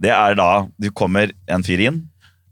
[0.00, 1.98] det er da du kommer en fyr inn,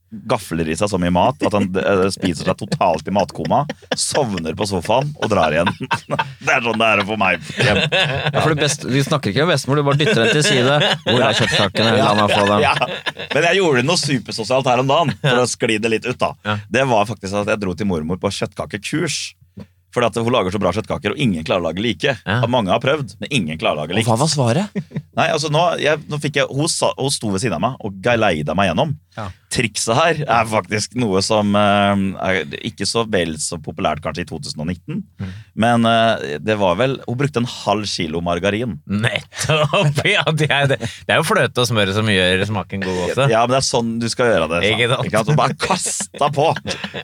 [0.08, 3.58] gafler i seg så mye mat at han eh, spiser seg totalt i matkoma,
[3.92, 5.68] sovner på sofaen og drar igjen.
[6.48, 7.80] Det er sånn det er å få meg hjem.
[7.92, 10.78] Ja, for du, best, Du snakker ikke med bestemor, du bare dytter henne til side.
[11.04, 11.92] Hvor er kjøttkakene?
[12.00, 12.62] La meg få dem.
[12.64, 12.72] Ja.
[13.34, 16.16] Men jeg gjorde noe supersosialt her om dagen for å skli det litt ut.
[16.24, 16.56] da.
[16.72, 19.18] Det var faktisk at jeg dro til mormor på kjøttkakekurs.
[19.94, 22.12] Fordi at hun lager så bra kjøttkaker, og ingen klarer å lage like.
[22.20, 22.38] Ja.
[22.50, 24.80] Mange har prøvd, men ingen klarer å lage Og hva var svaret?
[25.18, 27.80] Nei, altså nå, jeg, nå fikk jeg, hun, sa, hun sto ved siden av meg
[27.84, 28.92] og geleida meg gjennom.
[29.18, 29.28] Ja.
[29.48, 34.28] Trikset her er faktisk noe som eh, er ikke så vel så populært kanskje i
[34.28, 34.98] 2019.
[35.18, 35.30] Mm.
[35.64, 38.76] Men eh, det var vel Hun brukte en halv kilo margarin.
[38.86, 40.02] Nettopp!
[40.08, 40.78] Ja, det, er, det.
[40.84, 43.26] det er jo fløte og smør som gjør smaken god også.
[43.32, 44.60] Ja, men det er sånn du skal gjøre det.
[44.70, 45.08] Ikke sant?
[45.08, 45.38] Ikke sant?
[45.40, 46.46] Bare kasta på!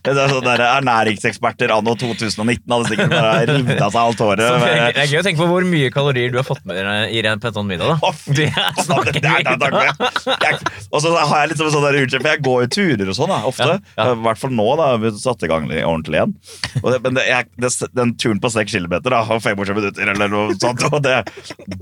[0.05, 4.45] Det er sånn der Ernæringseksperter anno 2019 hadde sikkert bare revet av seg alt håret.
[4.45, 7.17] Så det er gøy å tenke på hvor mye kalorier du har fått med deg
[7.17, 7.95] i en sånn middag.
[7.95, 7.99] da.
[8.05, 10.65] Å, fy Det er snakker er- er vi om.
[10.95, 13.33] Og så har jeg litt sånn der unnskyld, for jeg går jo turer og sånn,
[13.33, 13.69] da, ofte.
[13.73, 14.07] Ja, ja.
[14.15, 14.89] I hvert fall nå, da.
[15.03, 16.35] Vi satte i gang ordentlig igjen.
[16.83, 20.13] Og det, men det, jeg, det, den turen på 6 kilometer da, og 25 minutter
[20.15, 21.17] eller noe sånt, og det,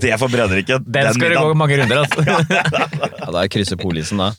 [0.03, 2.23] det forbrenner ikke Den skal du gå mange runder, altså.
[3.23, 4.31] Ja, Da krysser polisen, da.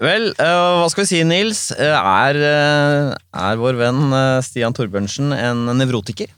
[0.00, 1.66] Vel, eh, hva skal vi si, Nils?
[1.76, 4.14] Eh, Er, eh, er vår venn
[4.46, 6.30] Stian Torbjørnsen en nevrotiker?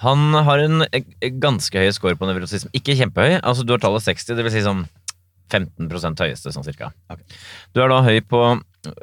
[0.00, 0.86] Han har en
[1.42, 2.70] ganske høy score på nevrotisme.
[2.72, 3.34] Ikke kjempehøy.
[3.44, 4.86] altså Du har tallet 60, det vil si sånn
[5.50, 6.90] 15% høyeste, sånn cirka.
[7.74, 8.40] Du er da høy på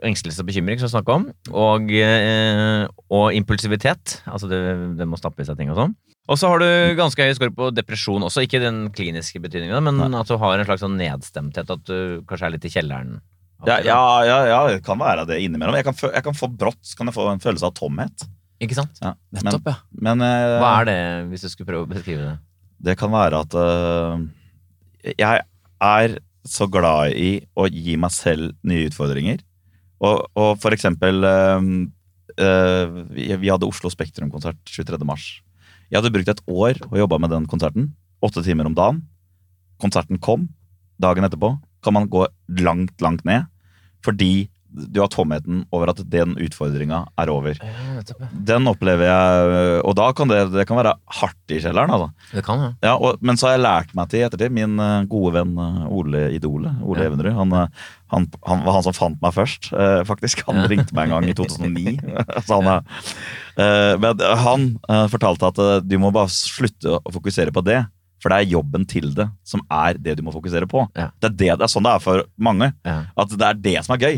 [0.08, 4.22] engstelse og bekymring, som vi snakka om, og, eh, og impulsivitet.
[4.26, 4.62] Altså det,
[4.98, 5.98] det må stappe i seg ting og sånn.
[6.28, 10.18] Og så har du ganske høy skår på depresjon også, ikke den kliniske betydningen, men
[10.18, 13.20] at du har en slags sånn nedstemthet, at du kanskje er litt i kjelleren.
[13.66, 15.78] Ja, ja, ja, ja, det kan være det innimellom.
[15.80, 18.28] Jeg kan, få, jeg kan få brått kan jeg få en følelse av tomhet.
[18.62, 19.00] Ikke sant?
[19.02, 19.14] Ja.
[19.38, 19.80] Nettopp, ja.
[20.04, 21.00] men eh, Hva er det,
[21.32, 22.36] hvis du skulle prøve å beskrive det?
[22.78, 24.22] det kan være at uh,
[25.18, 25.44] jeg
[25.82, 26.18] er
[26.52, 29.44] så glad i å gi meg selv nye utfordringer.
[30.04, 31.70] Og, og for eksempel øh,
[32.38, 35.00] øh, vi, hadde Oslo Spektrum-konsert 23.
[35.08, 35.30] mars.
[35.90, 37.92] Jeg hadde brukt et år og jobba med den konserten.
[38.24, 39.02] Åtte timer om dagen.
[39.82, 40.48] Konserten kom.
[41.02, 41.56] Dagen etterpå
[41.86, 42.26] kan man gå
[42.60, 43.48] langt, langt ned.
[44.06, 44.50] Fordi
[44.94, 47.58] du har tomheten over at den utfordringa er over.
[48.48, 51.92] Den opplever jeg, og da kan det, det kan være hardt i kjelleren.
[51.96, 52.10] altså.
[52.36, 52.70] Det kan, ja.
[52.86, 54.54] Ja, og, Men så har jeg lært meg til i ettertid.
[54.54, 57.10] Min eh, gode venn eh, Ole Idole, Ole Ja.
[57.12, 57.68] Evenrud, han, eh,
[58.14, 59.72] han, han var han som fant meg først,
[60.08, 60.46] faktisk.
[60.48, 60.68] Han Ja.
[60.72, 61.98] ringte meg en gang i 2009.
[62.54, 62.72] han,
[63.58, 64.70] eh, men han
[65.12, 67.84] fortalte at du må bare slutte å fokusere på det.
[68.18, 70.88] For det er jobben til det som er det du må fokusere på.
[70.98, 71.12] Ja.
[71.22, 72.72] Det, er det, det er sånn det er for mange.
[72.88, 72.96] ja.
[73.14, 74.16] At det er det som er gøy.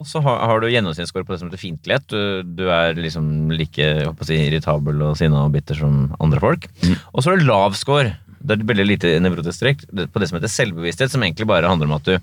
[0.00, 2.06] Og så har, har du gjennomsnittsscore på det som heter fiendtlighet.
[2.08, 6.40] Du, du er liksom like jeg å si, irritabel og sinna og bitter som andre
[6.40, 6.66] folk.
[6.80, 6.96] Mm.
[7.12, 8.14] Og så har du lav score.
[8.40, 11.68] Det er et veldig lite nevrotisk trekk på det som heter selvbevissthet, som egentlig bare
[11.68, 12.16] handler om at du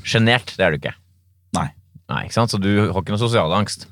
[0.00, 0.94] Sjenert, det er du ikke.
[1.52, 1.66] Nei.
[2.08, 2.52] Nei, ikke sant?
[2.54, 3.84] Så du har ikke noe sosial angst.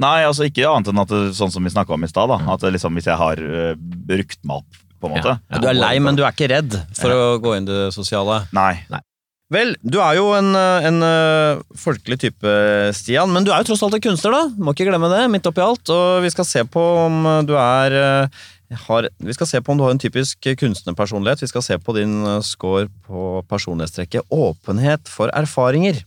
[0.00, 2.32] Nei, altså ikke annet enn at det, sånn som vi snakka om i stad.
[2.34, 2.48] Mm.
[2.50, 5.96] At liksom, Hvis jeg har uh, brukt meg opp, på en måte Du er lei,
[6.02, 8.42] men du er ikke redd for å gå inn i det sosiale.
[8.56, 8.72] Nei.
[8.90, 9.02] Nei.
[9.52, 12.52] Vel, du er jo en, eh, en eh, folkelig type,
[12.96, 14.46] Stian, men du er jo tross alt en kunstner, da.
[14.56, 15.84] Må ikke glemme det, midt oppi alt.
[15.92, 18.40] Og vi skal se på om du er eh,
[18.86, 21.44] har, Vi skal se på om du har en typisk kunstnerpersonlighet.
[21.44, 26.00] Vi skal se på din score på personlighetstrekket åpenhet for erfaringer.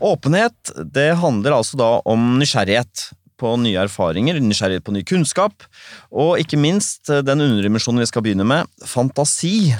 [0.00, 5.68] Åpenhet, det handler altså da om nysgjerrighet på nye erfaringer, nysgjerrighet på ny kunnskap,
[6.08, 9.74] og ikke minst den underdimensjonen vi skal begynne med, fantasi.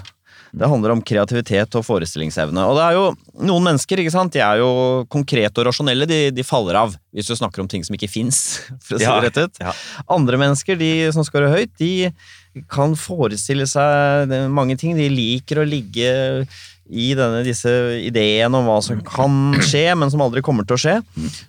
[0.52, 2.64] Det handler om kreativitet og forestillingsevne.
[2.66, 3.04] Og det er jo
[3.46, 4.32] noen mennesker, ikke sant?
[4.34, 4.70] de er jo
[5.12, 8.40] konkrete og rasjonelle, de, de faller av hvis du snakker om ting som ikke fins,
[8.84, 9.62] for å si Ja, det rett ut.
[9.62, 9.74] ja.
[10.10, 12.10] Andre mennesker, de som scorer høyt, de
[12.70, 14.96] kan forestille seg mange ting.
[14.98, 16.10] De liker å ligge
[16.90, 17.70] i denne, disse
[18.02, 20.96] ideene om hva som kan skje, men som aldri kommer til å skje.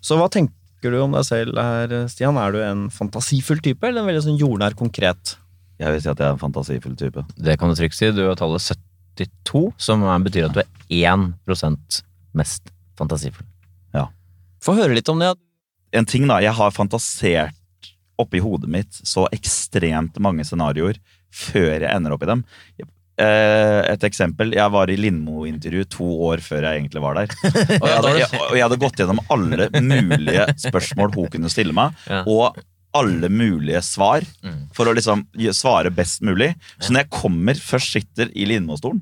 [0.06, 2.38] Så hva tenker du om deg selv her, Stian?
[2.38, 5.36] Er du en fantasifull type, eller en veldig sånn jordnær konkret?
[5.82, 7.26] Jeg vil si at jeg er en fantasifull type.
[7.42, 8.12] Det kan du trygt si.
[8.14, 8.62] Du er tallet
[9.22, 10.70] 72, som betyr at du er
[11.16, 12.02] 1%
[12.38, 13.48] mest fantasifull.
[13.96, 14.08] Ja.
[14.64, 15.34] Få høre litt om det.
[15.96, 17.58] En ting da, Jeg har fantasert
[18.22, 21.00] oppi hodet mitt så ekstremt mange scenarioer
[21.34, 22.44] før jeg ender opp i dem.
[23.22, 24.54] Eh, Et eksempel.
[24.56, 27.34] Jeg var i Lindmo-intervju to år før jeg egentlig var der.
[27.82, 31.76] Og jeg, hadde, jeg, og jeg hadde gått gjennom alle mulige spørsmål hun kunne stille
[31.76, 32.60] meg, og
[32.94, 34.68] alle mulige svar Mm.
[34.74, 35.26] for å liksom
[35.56, 36.54] svare best mulig.
[36.80, 39.02] Så når jeg kommer, først sitter i Lindmo-stolen,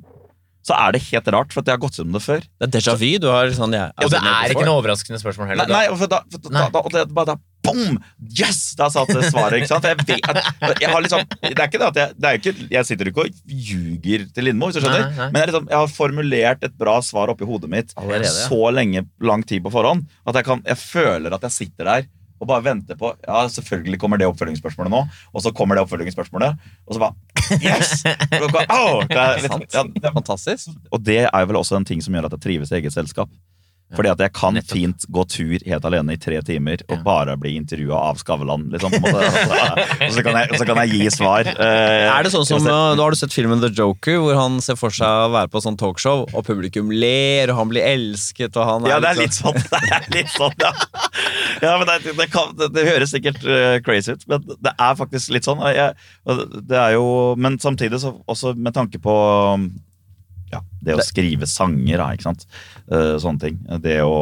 [0.61, 2.41] så er det helt rart, for at jeg har gått gjennom det før.
[2.59, 3.17] Det er déjà vu.
[3.17, 5.65] Du har sånn jeg, Og det er ikke noe overraskende spørsmål heller.
[5.71, 6.69] nei nei for da, for da, Nei.
[6.69, 7.97] da, og det, bare da Boom!
[8.39, 8.73] Yes!
[8.79, 9.57] Da satt det svaret.
[9.59, 9.83] ikke sant?
[9.83, 10.21] For jeg,
[10.61, 13.09] vet, jeg har liksom Det er ikke det at jeg det er ikke, Jeg sitter
[13.11, 15.09] ikke og ljuger til Lindmo, hvis du skjønner.
[15.09, 15.27] Nei, nei.
[15.33, 18.47] Men jeg, liksom, jeg har formulert et bra svar oppi hodet mitt Allerede, ja.
[18.47, 22.07] så lenge, lang tid på forhånd at jeg, kan, jeg føler at jeg sitter der
[22.39, 25.01] og bare venter på Ja, selvfølgelig kommer det oppfølgingsspørsmålet nå.
[25.33, 26.55] Og så kommer det oppfølgingsspørsmålet,
[26.87, 27.15] og så bare
[27.63, 28.03] Yes!
[28.79, 29.05] Og!
[29.09, 29.39] Det er
[29.73, 30.69] ja, det- Fantastisk.
[30.91, 33.29] og det er vel også en ting som gjør at jeg trives i eget selskap.
[33.95, 34.75] Fordi at jeg kan Nettopp.
[34.77, 38.67] fint gå tur helt alene i tre timer og bare bli intervjua av Skavlan.
[38.69, 41.49] Liksom, og så kan, jeg, så kan jeg gi svar.
[41.49, 44.59] Eh, Er det sånn som, uh, Da har du sett filmen The Joker, hvor han
[44.61, 48.53] ser for seg å være på sånn talkshow, og publikum ler, og han blir elsket,
[48.61, 49.81] og han Ja, det er liksom- litt sånn.
[49.89, 50.71] Det er litt sånn, ja.
[51.63, 54.95] ja men det, det, kan, det, det høres sikkert eh, crazy ut, men det er
[55.01, 55.61] faktisk litt sånn.
[55.73, 55.97] Jeg,
[56.69, 57.05] det er jo,
[57.41, 59.15] men samtidig så også med tanke på
[60.51, 62.45] ja, det å skrive sanger, da, ikke sant.
[62.89, 63.57] Eh, sånne ting.
[63.83, 64.19] Det å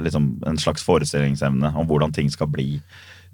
[0.00, 2.80] liksom En slags forestillingsevne om hvordan ting skal bli.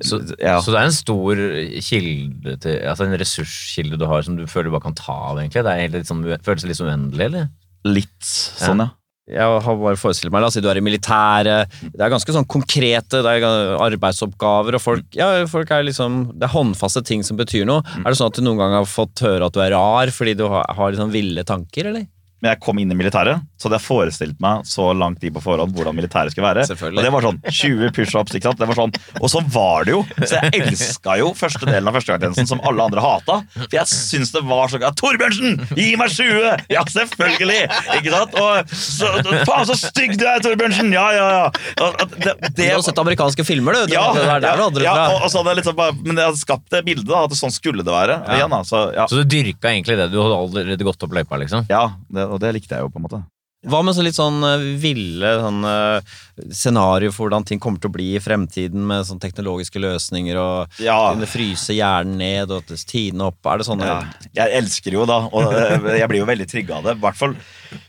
[0.04, 0.58] Så, ja.
[0.60, 1.38] så det er en stor
[1.80, 5.40] kilde til, altså en ressurskilde du har som du føler du bare kan ta av,
[5.40, 5.64] egentlig?
[5.64, 7.48] Det er litt sånn, føles litt sånn uendelig, eller?
[7.88, 8.92] Litt sånn, ja.
[9.26, 12.30] Jeg har bare forestilt meg, la oss si du er i militæret, det er ganske
[12.30, 17.24] sånn konkrete det er arbeidsoppgaver, og folk, ja, folk er liksom, det er håndfaste ting
[17.26, 17.82] som betyr noe.
[18.04, 20.36] Er det sånn at du noen gang har fått høre at du er rar fordi
[20.38, 22.06] du har, har liksom ville tanker, eller?
[22.44, 25.40] Men jeg kom inn i militæret, så hadde jeg forestilt meg så lang tid på
[25.40, 26.66] forhånd hvordan militæret skulle være.
[26.68, 28.60] Og det var sånn 20 pushups, ikke sant?
[28.60, 30.02] Det var sånn, og sånn var det jo.
[30.20, 33.38] Så jeg elska jo første delen av førstegangstjenesten som alle andre hata.
[33.56, 34.88] For jeg syns det var så gøy.
[35.00, 35.56] Torbjørnsen!
[35.78, 36.66] Gi meg 20!
[36.76, 37.62] Ja, selvfølgelig!
[37.96, 38.36] Ikke sant?
[38.42, 39.14] Og så,
[39.48, 40.92] Faen, så stygg du er, Torbjørnsen!
[40.92, 41.48] Ja, ja, ja.
[41.86, 43.96] Og, at det, Du har sett amerikanske filmer, du.
[43.96, 45.96] Ja, det er der du hadde det ja, og, og så hadde jeg liksom bare,
[46.02, 48.20] men jeg hadde skapt det bildet, da, at sånn skulle det være.
[48.36, 50.10] Igjen, da, så, ja, Så du dyrka egentlig det?
[50.12, 51.64] Du hadde allerede gått opp løypa, liksom?
[51.72, 53.24] ja det, og det likte jeg jo, på en måte.
[53.66, 56.10] Hva med så litt sånn eh, ville sånn, eh,
[56.54, 60.76] scenario for hvordan ting kommer til å bli i fremtiden med sånn teknologiske løsninger og
[60.84, 60.98] Ja.
[61.14, 63.40] kunne fryse hjernen ned og tine opp?
[63.48, 63.96] Er det sånn Ja,
[64.36, 66.94] jeg elsker jo da, og eh, jeg blir jo veldig trigga av det.
[66.98, 67.34] i hvert fall.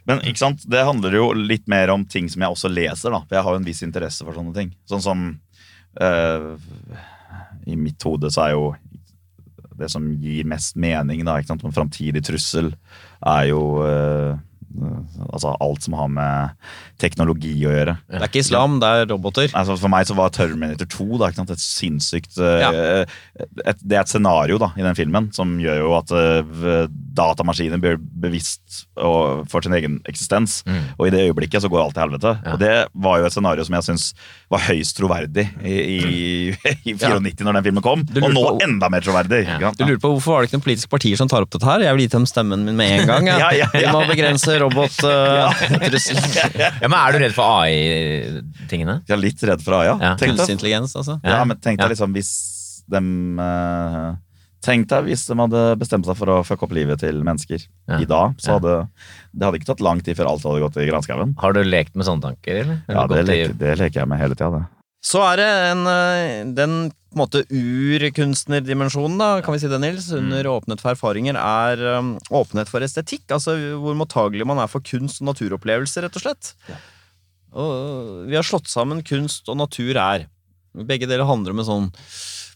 [0.08, 3.12] Men ikke sant, det handler jo litt mer om ting som jeg også leser.
[3.12, 4.74] da, for Jeg har jo en viss interesse for sånne ting.
[4.90, 5.28] Sånn som
[6.02, 6.58] øh,
[7.68, 8.72] I mitt hode så er jo
[9.80, 12.72] det som gir mest mening, da, ikke sant, en framtidig trussel,
[13.26, 14.38] er jo eh,
[15.28, 16.68] altså alt som har med
[17.02, 17.96] teknologi å gjøre.
[18.10, 19.52] Det er ikke islam, det er roboter.
[19.58, 22.72] Altså for meg så var Terminator 2 da, et sinnssykt ja.
[22.74, 27.82] et, Det er et scenario da, i den filmen som gjør jo at eh, datamaskiner
[27.82, 30.62] blir bevisst og, for sin egen eksistens.
[30.68, 30.82] Mm.
[30.98, 32.34] Og i det øyeblikket så går alt til helvete.
[32.44, 32.56] Ja.
[32.56, 32.74] Og det
[33.08, 34.08] var jo et scenario som jeg syns
[34.52, 36.02] var høyst troverdig i, i,
[36.92, 38.06] i 94 når den filmen kom.
[38.06, 39.44] Og nå på- enda mer troverdig.
[39.48, 39.72] Ja.
[39.78, 41.84] Du lurer på Hvorfor var det ikke noen politiske partier som tar opp dette her?
[41.86, 43.32] Jeg vil gi dem stemmen min med en gang.
[43.32, 43.36] Ja.
[43.48, 43.92] Ja, ja, ja.
[43.92, 46.54] Vi må begrense robottrusselen.
[46.82, 49.02] Ja, men Er du redd for AI-tingene?
[49.10, 50.14] Er litt redd for AI, Ja.
[50.20, 51.20] Kunstig intelligens, altså.
[51.24, 51.92] ja, men tenk deg Ja.
[51.96, 52.32] liksom hvis
[52.90, 54.16] dem uh,
[54.68, 58.00] Tenk deg hvis de hadde bestemt seg for å fucke opp livet til mennesker Ja.
[58.02, 58.34] i dag.
[58.42, 58.54] Så Ja.
[58.58, 58.88] hadde
[59.38, 61.36] det hadde ikke tatt lang tid før alt hadde gått i granskauen.
[61.40, 62.80] Har du lekt med sånne tanker, eller?
[62.90, 64.66] Ja, det leker, det leker jeg med hele tida, det.
[65.04, 66.78] Så er det en, eh, den
[67.18, 72.70] måte urkunstnerdimensjonen, da, kan vi si det, Nils, under åpenhet for erfaringer, er um, åpenhet
[72.70, 73.26] for estetikk.
[73.34, 76.52] Altså hvor mottagelig man er for kunst og naturopplevelser, rett og slett.
[77.58, 80.28] Og vi har slått sammen kunst og natur er.
[80.78, 81.88] Begge deler handler om en sånn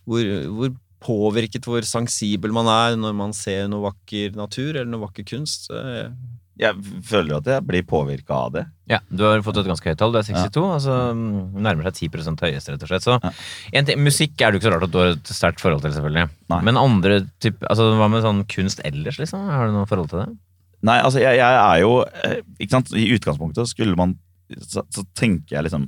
[0.06, 5.08] hvor, hvor påvirket, hvor sensibel man er når man ser noe vakker natur eller noe
[5.08, 5.72] vakker kunst.
[6.62, 6.78] Jeg
[7.10, 8.64] føler at jeg blir påvirka av det.
[8.92, 10.12] Ja, Du har fått et ganske høyt tall.
[10.14, 10.62] Du er 62.
[10.76, 13.08] altså mm, Nærmer seg 10 høyeste, rett og slett.
[13.08, 13.32] Så Ja.
[13.74, 15.96] en ting, Musikk er det ikke så rart at du har et sterkt forhold til,
[15.96, 16.30] selvfølgelig.
[16.54, 16.62] Nei.
[16.68, 19.48] Men andre typ, altså hva med sånn kunst ellers, liksom?
[19.50, 20.30] Har du noe forhold til det?
[20.84, 21.96] Nei, altså, jeg, jeg er jo
[22.26, 22.94] eh, ikke sant?
[22.98, 24.16] I utgangspunktet skulle man
[24.52, 25.86] Så, så tenker jeg liksom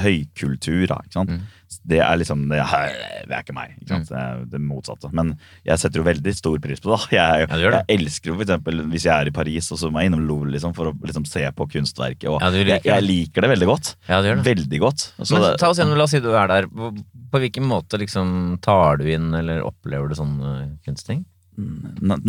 [0.00, 0.98] høykultur, da.
[1.04, 1.30] Ikke sant?
[1.30, 1.44] Mm.
[1.90, 2.92] Det er liksom det er,
[3.26, 3.72] det er ikke meg.
[3.80, 4.08] Ikke sant?
[4.10, 5.10] Det er det motsatte.
[5.16, 5.34] Men
[5.66, 6.98] jeg setter jo veldig stor pris på det.
[7.00, 7.16] da.
[7.16, 7.80] Jeg, Ja, det.
[7.88, 10.24] jeg elsker jo for eksempel hvis jeg er i Paris, og så må jeg innom
[10.28, 12.28] Louvre liksom, for å liksom, se på kunstverket.
[12.30, 13.92] Og Ja, liker jeg, jeg liker det veldig godt.
[14.08, 14.46] Ja, det gjør det.
[14.52, 15.06] Veldig godt.
[15.20, 16.70] Så Men ta oss gjennom, La oss si du er der.
[16.70, 16.90] På,
[17.34, 21.24] på hvilken måte liksom tar du inn eller opplever du sånne kunstting?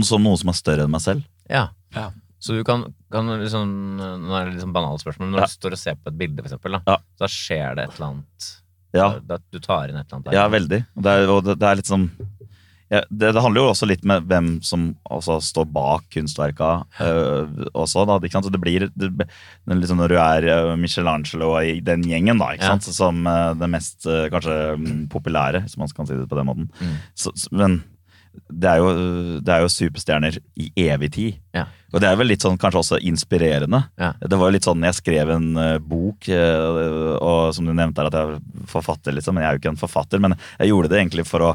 [0.05, 1.23] som noe som er større enn meg selv.
[1.49, 1.69] Ja.
[1.95, 2.09] Ja.
[2.45, 5.49] Så du kan, kan liksom Nå er det liksom banale spørsmål, men når Ja.
[5.49, 8.11] du står og ser på et bilde, for eksempel, da, da skjer det et eller
[8.11, 8.51] annet
[8.95, 9.07] Ja.
[9.19, 10.37] da, Du tar inn et eller annet der.
[10.37, 10.85] Ja, veldig.
[10.95, 12.09] Det er, og det, det er litt sånn
[12.93, 16.67] ja, det, det handler jo også litt med hvem som altså, står bak kunstverka
[17.01, 18.03] øh, også.
[18.05, 18.19] Da?
[18.29, 19.07] Så det blir det,
[19.65, 22.77] liksom Når du er øh, Michelangelo i den gjengen, da, Ja.
[22.79, 26.45] som øh, det mest øh, kanskje mm, populære, hvis man kan si det på den
[26.45, 26.69] måten.
[26.79, 26.93] Mm.
[27.15, 27.83] Så, så, men
[28.51, 28.89] det er, jo,
[29.41, 31.33] det er jo superstjerner i evig tid.
[31.55, 31.65] Ja.
[31.95, 33.79] Og det er vel litt sånn kanskje også inspirerende.
[34.01, 34.11] Ja.
[34.19, 38.03] Det var jo litt sånn, Jeg skrev en uh, bok, uh, og som du nevnte
[38.03, 39.37] her, at jeg er forfatter, liksom.
[39.37, 41.53] Men jeg er jo ikke en forfatter, men jeg gjorde det egentlig for å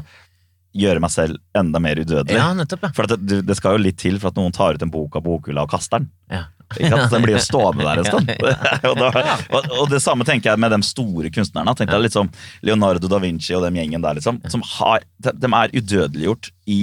[0.81, 2.39] gjøre meg selv enda mer udødelig.
[2.39, 2.93] Ja, nettopp, ja.
[2.95, 5.19] For at det, det skal jo litt til for at noen tar ut en bok
[5.19, 6.09] av bokhylla og kaster den.
[6.31, 6.47] ja.
[6.79, 8.29] Den blir jo stående der en stund.
[8.89, 11.75] og, da, og, og det samme tenker jeg med de store kunstnerne.
[11.77, 12.31] Tenk deg litt som
[12.63, 14.39] Leonardo da Vinci og den gjengen der, liksom.
[14.51, 16.81] Som har, de, de er udødeliggjort i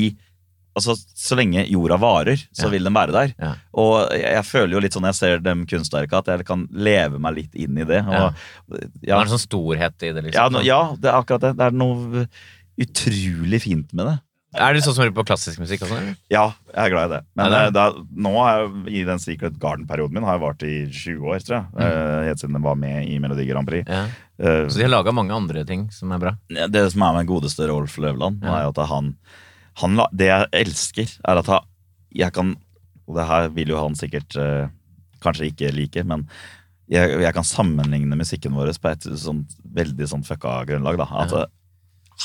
[0.78, 2.68] altså, Så lenge jorda varer, så Ja.
[2.72, 3.34] vil den være der.
[3.38, 3.52] Ja.
[3.74, 6.66] Og jeg, jeg føler jo litt sånn når jeg ser dem kunstverka, at jeg kan
[6.72, 8.00] leve meg litt inn i det.
[8.06, 8.30] Og, Ja.
[8.70, 10.38] Det er en sånn storhet i det, liksom.
[10.38, 11.56] Ja, no, ja, det er akkurat det.
[11.58, 12.26] Det er noe
[12.78, 14.16] utrolig fint med det.
[14.56, 16.06] Er du sånn som hører på klassisk musikk og sånn?
[16.32, 17.18] Ja, jeg er glad i det.
[17.36, 17.82] Men det eh, da,
[18.16, 21.66] nå jeg, i den Secret Garden-perioden min har jeg vart i 20 år, tror jeg.
[21.84, 23.84] Eh, helt siden den var med i Melodi Grand Prix.
[23.92, 24.06] Ja.
[24.40, 26.32] Uh, Så de har laga mange andre ting som er bra.
[26.48, 28.54] det som er med godeste Rolf Løvland, Ja.
[28.62, 29.16] er at han,
[29.80, 31.50] han la- Det jeg elsker, er at
[32.14, 32.56] jeg kan
[33.08, 34.68] Og det her vil jo han sikkert eh,
[35.24, 36.26] kanskje ikke like, men
[36.88, 40.96] jeg, jeg kan sammenligne musikken vår på et sånt veldig sånn fucka grunnlag.
[41.00, 41.42] da At Ja.
[41.42, 41.46] eh,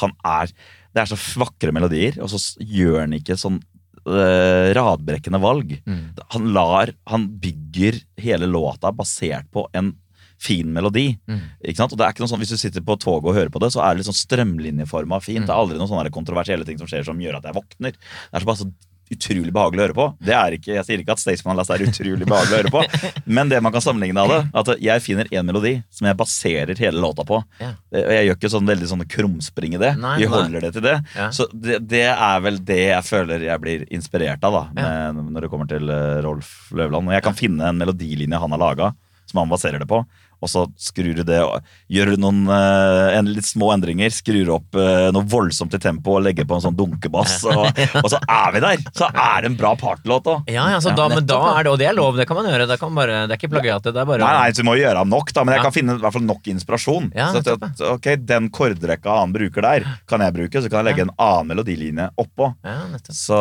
[0.02, 0.48] han er
[0.94, 3.62] Det er så vakre melodier, og så gjør han ikke sånn
[4.06, 5.82] eh, radbrekkende valg.
[5.88, 6.14] Mm.
[6.36, 9.96] Han lar Han bygger hele låta basert på en
[10.44, 11.08] fin melodi.
[11.30, 11.42] Mm.
[11.64, 11.96] Ikke sant?
[11.96, 13.72] Og det er ikke noe sånn, Hvis du sitter på toget og hører på det,
[13.76, 15.46] så er det litt sånn strømlinjeforma fint.
[15.48, 17.96] Det er aldri noen sånne kontroversielle ting som skjer som gjør at jeg våkner.
[17.96, 18.74] Det er så bare så
[19.14, 20.06] utrolig behagelig å høre på.
[20.26, 22.82] Det er ikke, Jeg sier ikke at Staysman Last er utrolig behagelig å høre på,
[23.38, 26.80] men det man kan sammenligne av det, at jeg finner en melodi som jeg baserer
[26.80, 27.38] hele låta på.
[27.62, 27.74] Ja.
[27.94, 29.92] Og jeg gjør ikke sånn veldig sånne krumspring i det.
[30.02, 30.32] Nei, Vi nei.
[30.34, 30.96] holder det til det.
[31.20, 31.28] Ja.
[31.36, 34.90] Så det, det er vel det jeg føler jeg blir inspirert av da Ja.
[35.14, 37.12] med, når det kommer til eh, Rolf Løvland.
[37.12, 38.94] Og jeg kan finne en melodilinje han har laga,
[39.30, 40.02] som han baserer det på.
[40.44, 44.12] Og så skrur du det og gjør noen uh, en litt små endringer.
[44.14, 47.40] Skrur opp uh, noe voldsomt i tempo og legger på en sånn dunkebass.
[47.54, 47.68] Og,
[48.00, 48.82] og så er vi der!
[48.98, 50.50] Så er det en bra partylåt òg.
[50.52, 52.66] Ja, ja, da, men da er det, og det er lov, det kan man gjøre.
[52.70, 54.76] Det, kan bare, det er ikke plagiat, det er bare Nei, nei, så du må
[54.80, 57.12] gjøre nok, da, men jeg kan finne i hvert fall nok inspirasjon.
[57.14, 61.06] Så at, ok, Den kordrekka han bruker der, kan jeg bruke, så kan jeg legge
[61.06, 62.50] en annen melodilinje oppå.
[62.66, 62.80] Ja.
[63.10, 63.40] Så,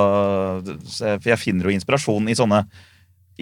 [0.84, 2.64] så jeg finner jo inspirasjon i sånne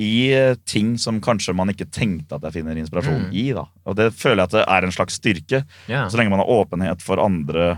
[0.01, 3.33] i eh, ting som kanskje man ikke tenkte at jeg finner inspirasjon Mm.
[3.37, 3.45] i.
[3.57, 5.63] da Og det føler jeg at det er en slags styrke.
[5.91, 6.09] Yeah.
[6.09, 7.77] Så lenge man har åpenhet for andre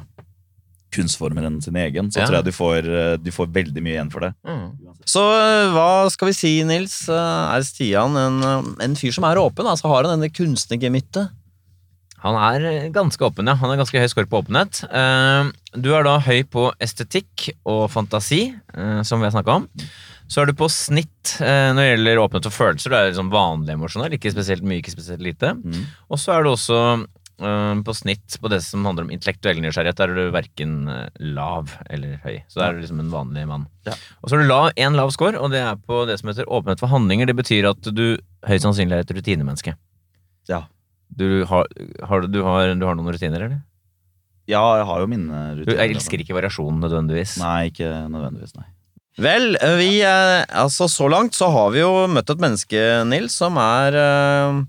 [0.92, 2.28] kunstformer enn sin egen, så yeah.
[2.28, 4.32] tror jeg du får, eh, du får veldig mye igjen for det.
[4.44, 4.66] Mm.
[5.08, 6.98] Så eh, hva skal vi si, Nils?
[7.08, 8.42] Er Stian en,
[8.84, 9.66] en fyr som er åpen?
[9.66, 11.32] Altså Har han denne kunstnergemyttet?
[12.22, 13.56] Han er ganske åpen, ja.
[13.58, 14.84] Han er ganske høy skår på åpenhet.
[14.86, 18.52] Eh, Du er da høy på estetikk og fantasi,
[19.08, 19.64] som vi har snakka om.
[20.28, 22.92] Så er du på snitt eh, når det gjelder åpenhet og følelser.
[22.92, 25.54] Du er liksom vanlig emosjonell, ikke spesielt mye, ikke spesielt lite.
[25.58, 25.82] Mm.
[26.08, 29.98] Og så er du også eh, på snitt på det som handler om intellektuell nysgjerrighet.
[30.00, 32.38] Der er du verken eh, lav eller høy.
[32.48, 33.66] Så da er du liksom en vanlig mann.
[33.88, 33.96] Ja.
[34.22, 36.48] Og så har du la, en lav score, og det er på det som heter
[36.48, 37.28] åpenhet for handlinger.
[37.28, 38.06] Det betyr at du
[38.48, 39.76] høyst sannsynlig er et rutinemenneske.
[40.50, 40.64] Ja.
[41.12, 41.68] Du har,
[42.08, 43.60] har, du, du har, du har noen rutiner, eller?
[44.50, 45.82] ja, jeg har jo mine Du rutiner.
[45.92, 47.36] elsker ikke variasjon nødvendigvis.
[47.40, 48.64] Nei, ikke nødvendigvis, nei.
[49.20, 53.58] Vel, vi eh, Altså, så langt så har vi jo møtt et menneske, Nils, som
[53.60, 54.62] er eh,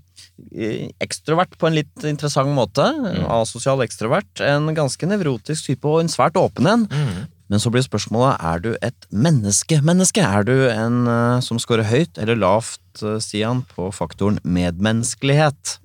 [1.04, 2.84] ekstrovert på en litt interessant måte.
[3.30, 4.42] Asosial ekstrovert.
[4.44, 6.88] En ganske nevrotisk type og en svært åpen en.
[6.90, 7.24] Mm.
[7.52, 10.24] Men så blir spørsmålet er du et menneske-menneske.
[10.24, 15.78] Er du en eh, som scorer høyt eller lavt, eh, Stian, på faktoren medmenneskelighet?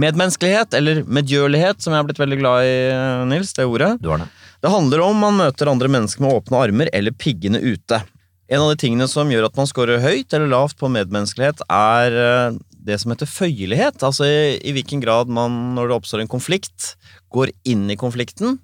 [0.00, 3.90] Medmenneskelighet, eller medgjørlighet, som jeg har blitt veldig glad i, eh, Nils, det ordet.
[4.00, 4.28] Du har det.
[4.60, 8.02] Det handler om man møter andre mennesker med åpne armer eller piggene ute.
[8.50, 12.16] En av de tingene som gjør at man scorer høyt eller lavt på medmenneskelighet, er
[12.24, 14.00] eh, det som heter føyelighet.
[14.02, 16.94] Altså i, i hvilken grad man, når det oppstår en konflikt,
[17.30, 18.58] går inn i konflikten,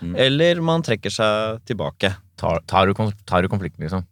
[0.00, 0.14] Mm.
[0.16, 2.14] eller man trekker seg tilbake.
[2.40, 2.94] Tar, tar, du,
[3.28, 4.06] tar du konflikten, liksom?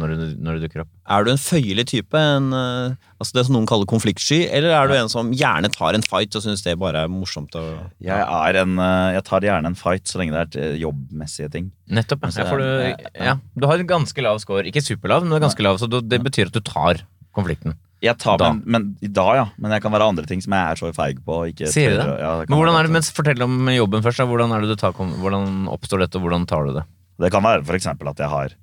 [0.00, 0.90] Når du, når det, dukker opp?
[1.16, 4.88] Er du en føyelig type, en, eh, altså det som noen kaller konfliktsky, eller er
[4.88, 7.52] du en som gjerne tar en fight og syns det bare er morsomt?
[7.60, 11.50] å- Jeg, er en, eh, jeg tar gjerne en fight så lenge det er jobbmessige
[11.52, 11.70] ting.
[11.90, 12.24] Nettopp.
[12.24, 13.24] Altså, Ja, for du, ja, ja.
[13.30, 14.64] ja, du har en ganske lav score.
[14.64, 17.04] Ikke superlav, men ganske lav, så det betyr at du tar
[17.36, 17.76] konflikten.
[18.00, 18.52] Jeg tar, Da.
[18.64, 19.46] Men, men, da, ja.
[19.60, 21.34] Men jeg kan være andre ting som jeg er så feig på.
[21.52, 22.06] Ikke Sier du det?
[22.22, 24.22] Ja, det Men hvordan er det, mens Fortell om jobben først.
[24.22, 24.24] Da.
[24.24, 26.84] Hvordan, er det du tar, hvordan oppstår dette, og hvordan tar du det?
[27.20, 28.54] Det kan være eksempel at jeg har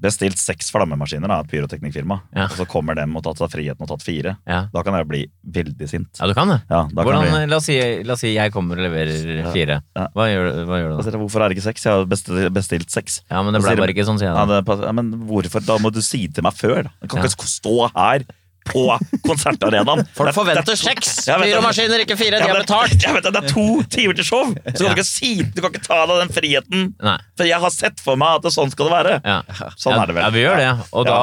[0.00, 2.44] bestilt seks flammemaskiner av et pyroteknikkfirma, Ja.
[2.46, 4.36] og så kommer dem og tatt seg friheten og tatt fire.
[4.48, 6.08] Ja, Da kan jeg bli veldig sint.
[6.18, 6.62] ja du kan det.
[6.70, 9.80] Ja, da Hvordan, bli, la, oss si, la oss si jeg kommer og leverer fire.
[9.94, 11.84] Hva gjør, hva gjør du Da sier Hvorfor er det ikke seks?
[11.84, 13.20] Jeg har bestilt, bestilt seks.
[13.30, 14.48] Ja, men det ble bare ikke sånn, sier jeg.
[14.48, 14.60] da.
[14.64, 15.64] det, men hvorfor?
[15.64, 16.82] Da må du si det til meg før.
[16.84, 16.90] Da.
[17.02, 18.24] Jeg kan ikke stå her
[18.68, 18.84] på
[19.26, 20.02] konsertarenaen.
[20.16, 21.24] Folk forventer seks!
[21.26, 22.38] Pyromaskiner, ikke fire!
[22.42, 22.96] De har betalt!
[23.02, 24.90] Jeg vet det, det er to timer til show, så du Ja.
[24.90, 26.84] kan ikke si Du kan ikke ta deg den friheten.
[27.02, 27.16] Nei.
[27.38, 29.14] For jeg har sett for meg at det, sånn skal det være.
[29.24, 29.38] Ja.
[29.80, 30.22] Sånn er det vel.
[30.24, 30.70] Ja, vi gjør det.
[30.92, 31.18] Og da,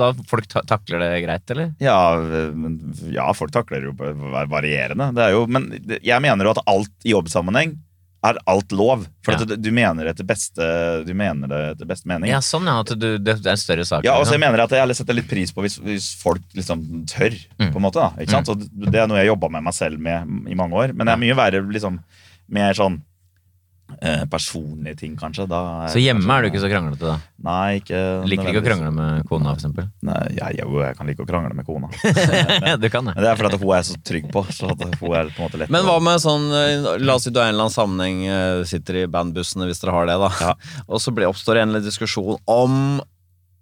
[0.00, 1.72] da folk ta takler det greit, eller?
[1.82, 1.98] Ja,
[3.12, 5.12] ja, folk takler jo varierende.
[5.14, 5.70] Det jo, men
[6.02, 7.76] jeg mener jo at alt i jobbsammenheng
[8.26, 9.04] er alt lov.
[9.22, 9.44] For Ja.
[9.46, 12.30] du, du mener det etter beste, du mener det etter beste mening.
[12.32, 12.80] Ja, sånn, ja.
[12.82, 14.02] At du, det, er en større sak.
[14.04, 14.40] Ja, og så liksom.
[14.46, 17.72] mener at jeg setter litt pris på hvis, hvis folk liksom tør, Mm.
[17.72, 17.94] på en måte.
[18.02, 18.48] da, ikke sant?
[18.48, 18.58] Og
[18.90, 20.92] det er noe jeg jobba med meg selv med i mange år.
[20.94, 22.00] Men det er mye verre liksom
[22.48, 23.02] mer sånn
[24.30, 25.46] personlige ting, kanskje.
[25.48, 27.18] Da Så hjemme kanskje- er du ikke så kranglete, da?
[27.48, 29.88] Nei, ikke Liker ikke å krangle med kona, eksempel?
[30.02, 31.88] Nei, jeg, jo, jeg kan like å krangle med kona.
[32.82, 33.14] du kan det.
[33.14, 34.44] Men det er fordi at hun er så trygg på.
[34.54, 37.28] Så at hun er på en måte lett Men hva med sånn eh, La oss
[37.28, 40.10] si du er i en eller annen sammenheng, eh, sitter i bandbussene hvis dere har
[40.10, 40.32] det, da.
[40.42, 40.56] Ja.
[40.88, 43.00] Og så oppstår det en eller annen diskusjon om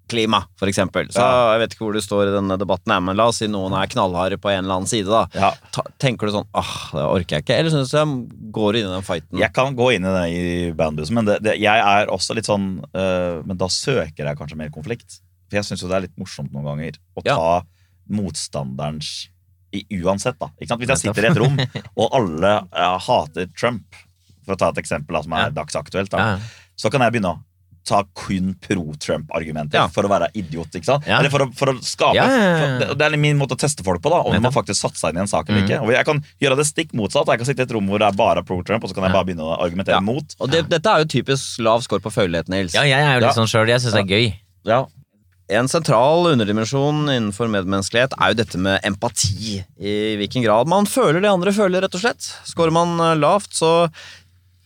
[0.08, 1.08] klima, for eksempel.
[1.10, 1.52] Så Ja.
[1.56, 3.86] jeg vet ikke hvor du står i denne debatten, men la oss si noen er
[3.90, 5.26] knallharde på en eller annen side, da.
[5.34, 5.50] ja,
[5.98, 8.94] tenker du sånn ah, det orker jeg ikke, eller synes du jeg går inn i
[8.94, 9.38] den fighten?
[9.38, 12.46] Jeg kan gå inn i det i bandbussen, men det, det, jeg er også litt
[12.46, 15.20] sånn øh, Men da søker jeg kanskje mer konflikt.
[15.50, 17.34] For jeg syns jo det er litt morsomt noen ganger å Ja.
[17.36, 17.62] ta
[18.08, 19.28] motstanderens
[19.74, 20.48] i, Uansett, da.
[20.60, 21.58] Hvis jeg sitter i et rom,
[22.00, 23.98] og alle ja, hater Trump,
[24.46, 25.50] for å ta et eksempel da, som er Ja.
[25.58, 26.38] dagsaktuelt, da, Ja.
[26.78, 27.40] så kan jeg begynne å
[27.86, 29.86] ta kun pro-Trump-argumenter Ja.
[29.92, 30.68] for å være idiot.
[30.74, 31.06] ikke sant?
[31.06, 31.20] Ja.
[31.20, 32.58] Eller for å, for å skape Ja, ja, ja, ja.
[32.58, 34.80] for det, det er min måte å teste folk på, da om de har faktisk
[34.82, 35.68] satt seg inn i en sak eller Mm.
[35.68, 35.80] ikke.
[35.86, 37.26] Og Jeg kan gjøre det stikk motsatt.
[37.28, 39.12] Jeg kan sitte i et rom hvor det er bare pro-Trump, og så kan jeg
[39.12, 40.00] bare begynne å argumentere Ja.
[40.00, 40.36] mot.
[40.40, 42.74] Og det, dette er jo typisk lav score på følelighet, Nils.
[42.74, 43.42] ja, jeg er jo litt Ja.
[43.42, 43.68] sånn sjøl.
[43.68, 44.34] Jeg syns det er gøy.
[44.64, 44.86] Ja,
[45.48, 49.62] En sentral underdimensjon innenfor medmenneskelighet er jo dette med empati.
[49.78, 52.18] I hvilken grad man føler det andre føler, rett og slett.
[52.44, 53.88] Skårer man lavt, så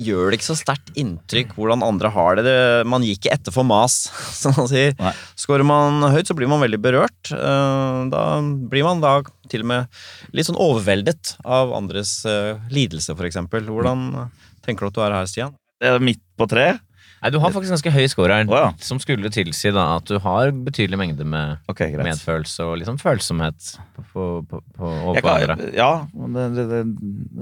[0.00, 2.44] gjør det ikke så sterkt inntrykk hvordan andre har det.
[2.48, 2.56] det.
[2.88, 3.98] Man gir ikke etter for mas,
[4.40, 4.94] som man sier.
[5.00, 5.12] Nei.
[5.38, 7.32] Skårer man høyt, så blir man veldig berørt.
[7.36, 9.18] Eh, Da blir man da
[9.50, 10.02] til og med
[10.36, 13.66] litt sånn overveldet av andres eh, lidelse, for eksempel.
[13.68, 14.30] Hvordan
[14.66, 15.56] tenker du at du er her, Stian?
[15.80, 16.74] det er midt på tre.
[17.20, 18.68] Nei, Du har faktisk ganske høy score her, oh, ja.
[18.84, 23.74] som skulle tilsi da at du har betydelig mengde med okay, medfølelse og liksom følsomhet
[23.96, 25.56] på, på, på, på, på andre.
[25.76, 26.80] ja, det, det, det,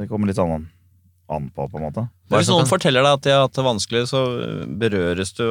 [0.01, 0.67] det kommer litt an,
[1.29, 2.07] an på, på en måte.
[2.33, 4.22] Hvis noen forteller deg at de har hatt det vanskelig, så
[4.81, 5.45] berøres du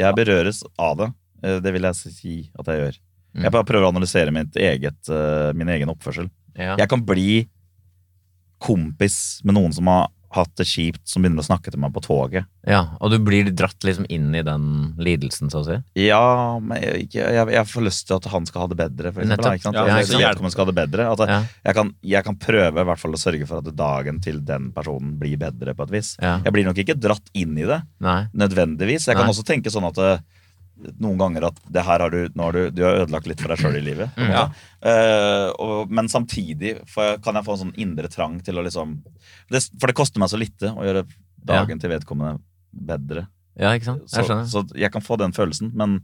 [0.00, 1.08] Jeg berøres av det.
[1.44, 2.98] Eh, Det vil jeg si at jeg gjør.
[3.32, 3.42] Mm.
[3.46, 6.28] Jeg bare prøver å analysere mitt eget, eh, min egen oppførsel.
[6.56, 6.76] Ja.
[6.76, 7.48] Jeg kan bli
[8.62, 12.00] kompis med noen som har hatt det kjipt, som begynner å snakke til meg på
[12.04, 12.46] toget.
[12.66, 15.76] ja, Og du blir dratt liksom inn i den lidelsen, så å si.
[16.06, 19.12] Ja, men jeg, jeg, jeg får lyst til at han skal ha det bedre.
[19.12, 19.76] For eksempel, ikke sant?
[19.76, 20.24] Ja, ikke sant.
[20.24, 21.08] vedkommende skal ha det bedre.
[21.10, 21.40] Jeg, Ja.
[21.68, 24.70] jeg, kan, jeg kan prøve i hvert fall å sørge for at dagen til den
[24.72, 26.16] personen blir bedre på et vis.
[26.22, 26.38] Ja.
[26.44, 28.22] Jeg blir nok ikke dratt inn i det, Nei.
[28.32, 29.06] nødvendigvis.
[29.08, 29.32] Jeg kan Nei.
[29.36, 30.18] også tenke sånn at eh,
[31.02, 33.60] noen ganger at det her har du, har du, du har ødelagt litt for deg
[33.60, 34.12] sjøl i livet.
[34.16, 34.30] Mm.
[34.30, 34.44] måte.
[34.92, 38.98] Eh, og, men samtidig jeg, kan jeg få en sånn indre trang til å liksom
[39.52, 41.06] det, For det koster meg så lite å gjøre
[41.42, 43.26] dagen til vedkommende bedre.
[43.58, 44.06] Ja, ikke sant?
[44.08, 45.98] Jeg Så, så jeg kan få den følelsen, men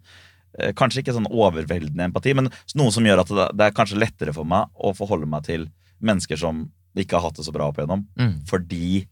[0.59, 2.35] uh, kanskje ikke sånn overveldende empati.
[2.37, 5.47] Men noe som gjør at det, det er kanskje lettere for meg å forholde meg
[5.49, 5.68] til
[6.05, 6.66] mennesker som
[6.99, 8.05] ikke har hatt det så bra opp igjennom.
[8.18, 8.35] Mm.
[8.49, 9.07] Fordi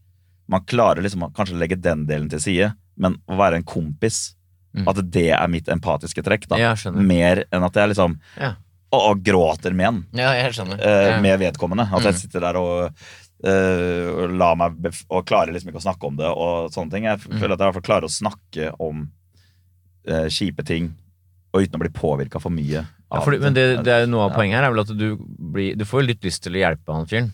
[0.50, 4.35] man klarer liksom å kanskje legge den delen til side, men å være en kompis
[4.76, 4.88] Mm.
[4.92, 6.46] At det er mitt empatiske trekk.
[6.48, 6.74] da.
[6.92, 8.54] Mer enn at jeg liksom Ja.
[8.92, 10.06] og, og gråter med en.
[10.12, 10.78] Ja, jeg skjønner.
[10.80, 11.20] eh, Ja.
[11.20, 11.86] med vedkommende.
[11.90, 12.10] At Mm.
[12.10, 12.92] jeg sitter der og,
[13.44, 14.72] Uh, og, la meg
[15.10, 16.24] og klarer liksom ikke å snakke om det.
[16.24, 17.04] og sånne ting.
[17.04, 17.38] Jeg Mm.
[17.38, 19.10] føler at jeg i hvert fall klarer å snakke om
[20.08, 20.94] uh, kjipe ting
[21.52, 22.86] og uten å bli påvirka for mye.
[23.12, 24.36] Ja, fordi, men det, det er jo noe av Ja.
[24.38, 25.16] poenget her er vel at du,
[25.52, 27.32] blir, du får litt lyst til å hjelpe han fyren.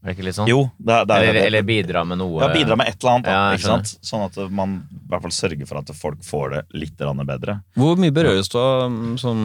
[0.00, 0.48] Er det ikke litt sånn?
[0.48, 1.40] Jo, det, er- det er eller, det.
[1.50, 2.40] eller bidra med noe.
[2.40, 3.26] Ja, bidra med et eller annet.
[3.28, 3.90] Da, Ja, ikke sant?
[4.06, 7.58] Sånn at man i hvert fall sørger for at folk får det litt bedre.
[7.76, 9.42] Hvor mye berøres du av mm, sånn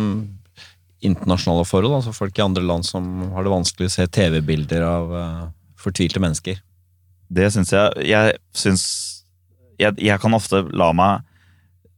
[1.03, 1.97] internasjonale forhold?
[1.99, 5.43] Altså folk i andre land som har det vanskelig, å se TV-bilder av uh,
[5.75, 6.61] fortvilte mennesker.
[7.27, 8.83] Det syns jeg Jeg syns
[9.81, 11.24] jeg, jeg kan ofte la meg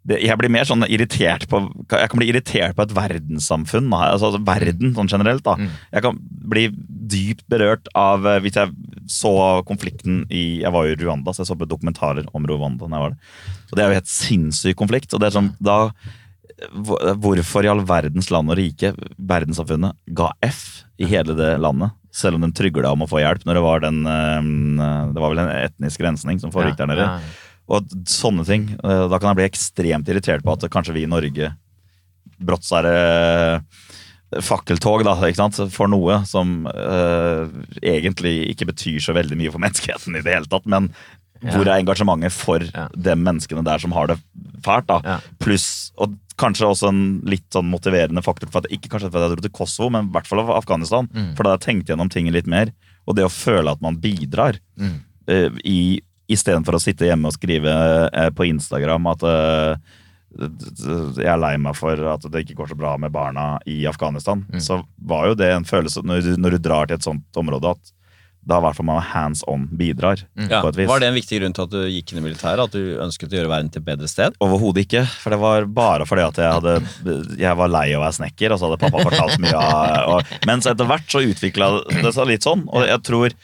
[0.08, 3.90] det, Jeg blir mer sånn irritert på Jeg kan bli irritert på et verdenssamfunn.
[3.92, 5.44] Altså, altså verden sånn generelt.
[5.46, 5.58] da.
[5.60, 5.72] Mm.
[5.98, 6.22] Jeg kan
[6.54, 6.68] bli
[7.16, 8.72] dypt berørt av eh, Hvis jeg
[9.12, 9.34] så
[9.68, 12.88] konflikten i Jeg var jo i Rwanda, så jeg så på dokumentarer om Rwanda.
[12.88, 13.36] Når jeg var der.
[13.68, 15.14] Så Det er jo helt sinnssyk konflikt.
[15.14, 15.92] og det er sånn, da
[16.58, 18.90] Hvorfor i all verdens land og rike
[19.22, 21.94] verdenssamfunnet ga F i hele det landet?
[22.10, 25.36] Selv om den trygla om å få hjelp når det var den eh, Det var
[25.36, 27.06] vel en etnisk rensning som foregikk der nede.
[27.06, 28.70] Ja, Og sånne ting.
[28.84, 31.54] eh, Da kan jeg bli ekstremt irritert på at kanskje vi i Norge
[32.40, 35.60] brått er det fakkeltog da, ikke sant?
[35.72, 37.48] for noe som uh,
[37.82, 40.66] egentlig ikke betyr så veldig mye for menneskeheten i det hele tatt.
[40.68, 40.90] Men
[41.42, 41.52] Ja.
[41.54, 42.88] hvor er engasjementet for Ja.
[42.98, 44.18] de menneskene der som har det
[44.66, 44.88] fælt?
[44.88, 45.00] da?
[45.06, 45.20] Ja.
[45.40, 49.30] Pluss, og kanskje også en litt sånn motiverende faktor for at ikke kanskje for at
[49.30, 51.08] jeg dro til Kosovo, men i hvert fall av Afghanistan.
[51.14, 51.36] Mm.
[51.38, 52.72] For da har jeg tenkt gjennom ting litt mer.
[53.08, 55.00] Og det å føle at man bidrar Mm.
[55.30, 57.72] uh, i Istedenfor å sitte hjemme og skrive
[58.12, 59.76] eh, på Instagram at eh,
[60.38, 64.46] jeg er lei meg for at det ikke går så bra med barna i Afghanistan,
[64.52, 64.60] Mm.
[64.62, 67.72] så var jo det en følelse når du, når du drar til et sånt område
[67.78, 67.94] at
[68.48, 70.22] da i hvert fall man hands on bidrar.
[70.40, 70.62] Ja.
[70.64, 70.88] på et vis.
[70.88, 72.62] Var det en viktig grunn til at du gikk inn i militæret?
[72.64, 74.38] At du ønsket å gjøre verden til et bedre sted?
[74.40, 75.02] Overhodet ikke.
[75.20, 78.54] For det var bare fordi at jeg hadde Jeg var lei av å være snekker,
[78.56, 81.68] og så hadde pappa fortalt mye av og, Mens etter hvert så utvikla
[82.06, 83.36] det seg litt sånn, og jeg tror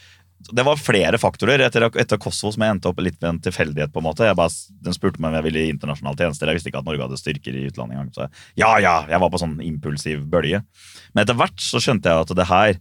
[0.52, 1.62] det var flere faktorer.
[1.68, 3.94] Etter, etter Kosovo som jeg endte opp litt ved en tilfeldighet.
[3.94, 4.26] på en måte.
[4.28, 4.52] Jeg bare,
[4.84, 6.50] den spurte meg om jeg ville i internasjonale tjenester.
[6.52, 8.12] Jeg visste ikke at Norge hadde styrker i utlandet engang.
[8.16, 8.32] Så jeg,
[8.64, 10.64] ja, ja, jeg var på sånn impulsiv bølge.
[11.14, 12.76] Men etter hvert så skjønte jeg at det her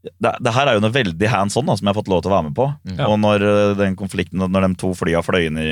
[0.00, 2.22] det, det her er jo noe veldig hands on da, som jeg har fått lov
[2.24, 2.66] til å være med på.
[2.96, 3.08] Ja.
[3.12, 5.66] Og når eh, den konflikten, når de to flya fløy inn i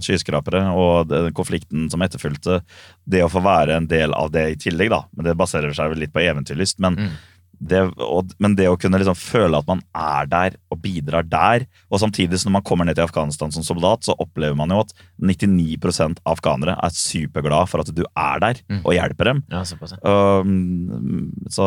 [0.00, 2.62] skyskrapere, og den konflikten som etterfulgte,
[3.04, 5.92] det å få være en del av det i tillegg, da, men det baserer seg
[5.92, 7.12] vel litt på eventyrlyst, men Mm.
[7.60, 11.66] Det, og, men det å kunne liksom føle at man er der og bidrar der,
[11.90, 14.92] og samtidig når man kommer ned til Afghanistan som soldat, så opplever man jo at
[15.22, 18.80] 99% afghanere er superglad for at du er der Mm.
[18.84, 19.42] og hjelper dem.
[19.52, 19.62] Ja.
[20.04, 21.66] Um, så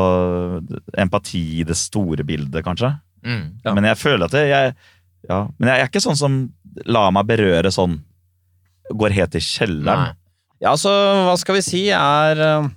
[0.98, 2.94] empati i det store bildet, kanskje.
[3.26, 3.44] Mm.
[3.66, 3.74] Ja.
[3.74, 4.76] Men jeg føler at det, jeg,
[5.28, 6.36] ja, Men jeg er ikke sånn som
[6.86, 7.98] lar meg berøre sånn
[8.94, 9.44] Går helt i Nei.
[9.44, 10.14] kjelleren.
[10.64, 10.90] Ja, så
[11.28, 12.68] hva skal vi si er eh,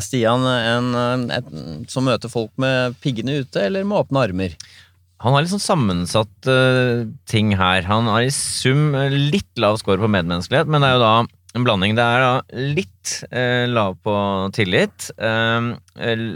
[0.00, 4.56] Stian en, en, som møter folk med piggene ute, eller med åpne armer?
[5.22, 7.84] Han har litt sånn sammensatt uh, ting her.
[7.86, 11.14] Han har i sum eh, litt lav score på medmenneskelighet, men det er jo da
[11.52, 11.94] en blanding.
[11.94, 12.32] Det er da
[12.74, 14.16] litt uh, lav på
[14.56, 15.78] tillit, Uh,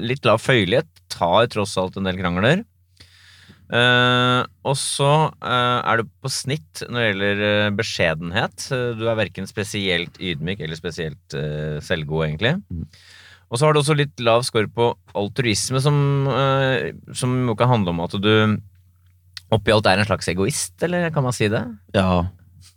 [0.06, 2.66] litt lav føyelighet, tar tross alt en del krangler.
[3.66, 5.08] Og så
[5.42, 8.66] er du på snitt når det gjelder beskjedenhet.
[8.94, 11.34] Du er verken spesielt ydmyk eller spesielt
[11.82, 12.52] selvgod, egentlig.
[13.46, 17.70] Og så har du også litt lav score på altruisme, som, uh, som jo kan
[17.70, 18.32] handle om at du
[19.54, 21.62] oppi alt er en slags egoist, eller kan man si det?
[21.94, 22.26] Ja.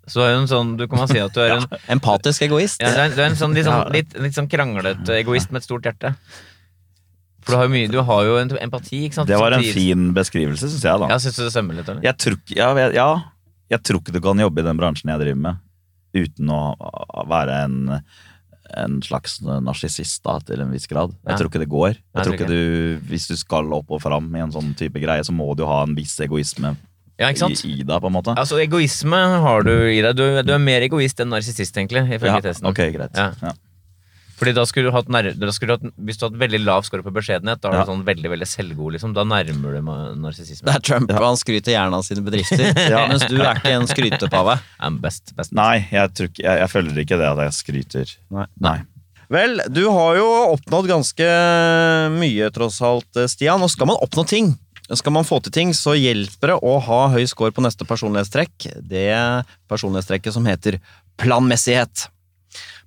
[0.10, 1.66] Så er en sånn, du kan man si at du er en,
[1.96, 2.82] Empatisk egoist?
[2.84, 5.64] ja, du er, du er en sånn, litt, sånn, litt, litt sånn kranglete egoist med
[5.64, 6.14] et stort hjerte.
[7.46, 9.30] For du har jo mye, du har jo en empati, ikke sant?
[9.32, 11.02] Det var en fin beskrivelse, syns jeg.
[11.02, 11.10] da.
[11.10, 12.06] Ja, synes du det stemmer litt, eller?
[12.06, 13.10] Jeg tror, ja, ja,
[13.74, 15.64] jeg tror ikke du kan jobbe i den bransjen jeg driver med,
[16.18, 16.62] uten å
[17.30, 17.80] være en,
[18.78, 21.10] en slags narsissist til en viss grad.
[21.26, 21.38] Jeg Ja.
[21.38, 21.88] tror ikke det går.
[21.90, 25.00] Jeg jeg tror ikke du, Hvis du skal opp og fram i en sånn type
[25.00, 26.76] greie, så må du ha en viss egoisme
[27.20, 28.34] Ja, i, i deg, på en måte.
[28.38, 30.16] Altså, egoisme har du i deg.
[30.16, 32.68] Du, du er mer egoist enn narsissist, egentlig, ifølge Ja, testen.
[32.70, 33.12] ok, greit.
[33.18, 33.52] Ja.
[34.40, 34.44] Ja.
[34.44, 36.62] Fordi da skulle du hatt, nær, da skulle du hatt Hvis du har hatt veldig
[36.64, 39.16] lav score på beskjedenhet, da er du sånn veldig veldig selvgod, liksom.
[39.18, 39.92] Da nærmer du
[40.24, 40.70] narsissisme.
[40.70, 42.70] Det er Trump, og han skryter gjerne av sine bedrifter.
[42.90, 43.04] Ja.
[43.12, 44.56] Mens du er ikke en skrytepave.
[44.86, 45.52] I'm best, best.
[45.58, 48.16] Nei, jeg, tror ikke, jeg, jeg føler ikke det at jeg skryter.
[48.34, 48.48] Nei.
[48.64, 48.78] Nei.
[49.30, 51.28] Vel, du har jo oppnådd ganske
[52.16, 53.62] mye, tross alt, Stian.
[53.62, 54.56] Og skal man oppnå ting,
[54.98, 58.72] skal man få til ting, så hjelper det å ha høy score på neste personlighetstrekk.
[58.90, 59.12] Det
[59.70, 60.80] personlighetstrekket som heter
[61.22, 62.08] planmessighet.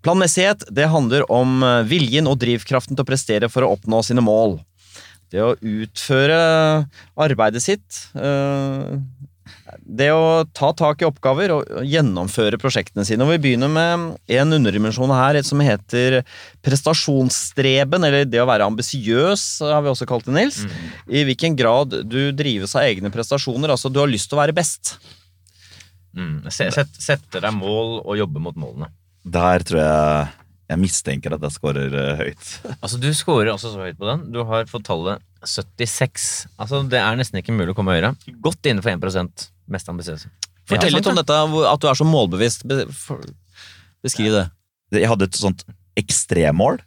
[0.02, 4.24] Planmessighet det handler om eh, viljen og drivkraften til å prestere for å oppnå sine
[4.24, 4.58] mål.
[5.32, 6.38] Det å utføre
[7.16, 8.06] arbeidet sitt.
[8.14, 8.98] eh,
[9.88, 13.24] Det å ta tak i oppgaver og gjennomføre prosjektene sine.
[13.24, 16.18] Og Vi begynner med en underdimensjon her som heter
[16.64, 20.60] prestasjonsstreben, eller det å være ambisiøs, har vi også kalt det, Nils.
[20.64, 20.92] Mm.
[21.08, 23.72] I hvilken grad du drives av egne prestasjoner.
[23.72, 24.98] Altså, du har lyst til å være best.
[26.16, 26.42] Mm.
[26.52, 28.92] Sette deg mål og jobbe mot målene.
[29.24, 30.30] Der tror jeg
[30.72, 32.52] jeg mistenker at jeg scorer eh, høyt.
[32.82, 34.28] Altså, Du scorer også så høyt på den.
[34.32, 36.46] Du har fått tallet 76.
[36.56, 38.14] Altså, Det er nesten ikke mulig å komme høyere.
[38.44, 40.30] Godt innenfor 1% mest ambisiøse.
[40.68, 41.36] Fortell Ja, litt om dette,
[41.68, 42.64] at du er så målbevisst.
[44.02, 44.46] Beskriv det.
[44.94, 45.66] Jeg hadde et sånt
[45.98, 46.80] ekstremmål.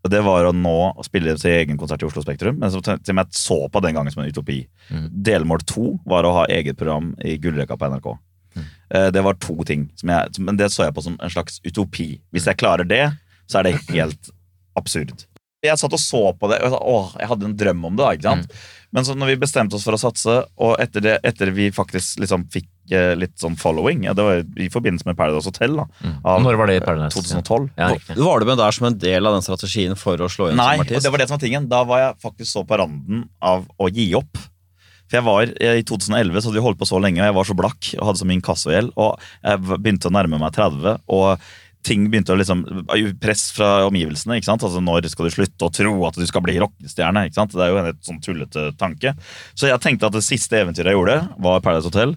[0.00, 2.56] Og det var å nå å spille sin egen konsert i Oslo Spektrum.
[2.60, 4.62] Men som jeg så på den gangen som en utopi.
[4.88, 5.06] Mm.
[5.28, 8.14] Delmål to var å ha eget program i Gullrekka på NRK.
[8.56, 8.64] Mm.
[8.94, 11.60] Eh, Det var to ting, som jeg, men det så jeg på som en slags
[11.64, 12.20] utopi.
[12.32, 13.04] Hvis jeg klarer det,
[13.50, 14.30] så er det helt
[14.78, 15.26] absurd.
[15.62, 17.96] Jeg satt og så på det, og jeg, sa, åh, jeg hadde en drøm om
[17.96, 18.04] det.
[18.04, 18.46] da, ikke sant?
[18.48, 18.68] Mm.
[18.96, 22.18] Men så når vi bestemte oss for å satse, og etter, det, etter vi faktisk
[22.22, 25.84] liksom fikk eh, litt sånn following ja, Det var i forbindelse med Paradise Hotel da,
[26.02, 26.16] Mm.
[26.24, 27.14] av Når var det i Paradise?
[27.14, 27.68] 2012.
[27.76, 27.90] Ja.
[28.16, 30.72] Var du med der som en del av den strategien for å slå inn Nei,
[30.78, 30.96] som artist?
[30.96, 31.68] Nei, det var det som var tingen.
[31.68, 34.40] Da var jeg faktisk så på randen av å gi opp.
[35.10, 37.38] For jeg var eh, I 2011 så hadde vi holdt på så lenge, og jeg
[37.40, 38.92] var så blakk og hadde så mye inkassogjeld.
[39.00, 41.50] Og jeg begynte å nærme meg 30, og
[41.86, 42.62] ting begynte å liksom
[43.22, 44.36] Press fra omgivelsene.
[44.36, 44.64] ikke sant?
[44.66, 47.26] Altså Når skal du slutte å tro at du skal bli rockestjerne?
[47.26, 47.56] ikke sant?
[47.56, 49.14] Det er jo en helt sånn tullete tanke.
[49.56, 52.14] Så jeg tenkte at det siste eventyret jeg gjorde, var Paradise Hotel.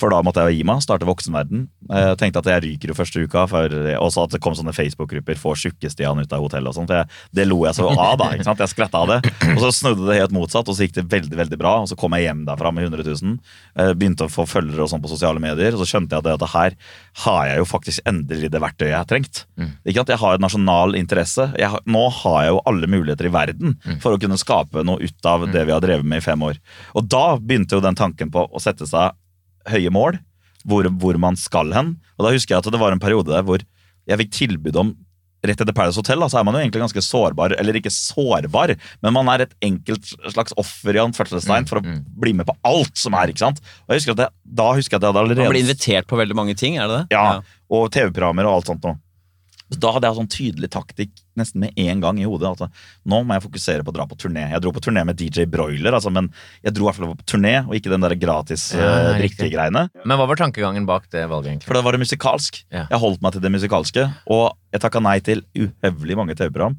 [0.00, 1.66] For da måtte jeg jo gi meg, starte voksenverden.
[1.90, 3.68] Jeg tenkte at jeg ryker jo første uka, for
[4.00, 6.86] også at det kom sånne Facebook-grupper 'Få tjukke-Stian ut av hotellet' og sånn.
[6.88, 8.30] for jeg- Det lo jeg så av, da.
[8.32, 8.58] ikke sant?
[8.58, 9.18] Jeg skvetta av det.
[9.56, 11.80] Og så snudde det helt motsatt, og så gikk det veldig veldig bra.
[11.82, 13.38] Og så kom jeg hjem derfra med 100 000.
[13.76, 15.72] eh, Begynte å få følgere og sånn på sosiale medier.
[15.74, 16.70] Og så skjønte jeg at, det, at her
[17.24, 19.44] har jeg jo faktisk endelig det verktøyet jeg har trengt.
[19.86, 21.52] Ikke at jeg har en nasjonal interesse.
[21.58, 25.26] Jeg nå har jeg jo alle muligheter i verden for å kunne skape noe ut
[25.26, 26.56] av det vi har drevet med i fem år.
[26.96, 29.12] Og da begynte jo den tanken på å sette seg
[29.68, 30.18] høye mål,
[30.68, 31.94] hvor, hvor man skal hen.
[32.18, 33.62] Og da husker jeg at det var en periode der hvor
[34.08, 34.96] jeg fikk tilbud om
[35.40, 38.74] Rett etter Paradise Hotel da, så er man jo egentlig ganske sårbar, eller ikke sårbar,
[39.00, 40.04] men man er et enkelt
[40.34, 43.32] slags offer i anførselstegn for å bli med på alt som er.
[43.32, 43.62] ikke sant?
[43.86, 46.10] Og jeg husker at jeg, Da husker jeg at jeg hadde allerede Man blir invitert
[46.12, 47.16] på veldig mange ting, er det det?
[47.16, 47.40] ja,
[47.72, 49.00] og TV-programmer og alt sånt noe.
[49.70, 52.50] Så Da hadde jeg sånn tydelig taktikk nesten med en gang i hodet.
[52.50, 52.68] Altså,
[53.08, 54.48] nå må jeg fokusere på å dra på turné.
[54.50, 56.28] Jeg dro på turné med DJ Broiler, altså, men
[56.64, 59.86] jeg dro i hvert fall på turné, og ikke den der gratis Ja, uh, drikkegreiene.
[60.02, 61.70] Men hva var tankegangen bak det valget, egentlig?
[61.70, 62.64] For da var det musikalsk.
[62.68, 62.88] Ja.
[62.90, 66.76] Jeg holdt meg til det musikalske, og jeg takka nei til uhøvelig mange TV-program.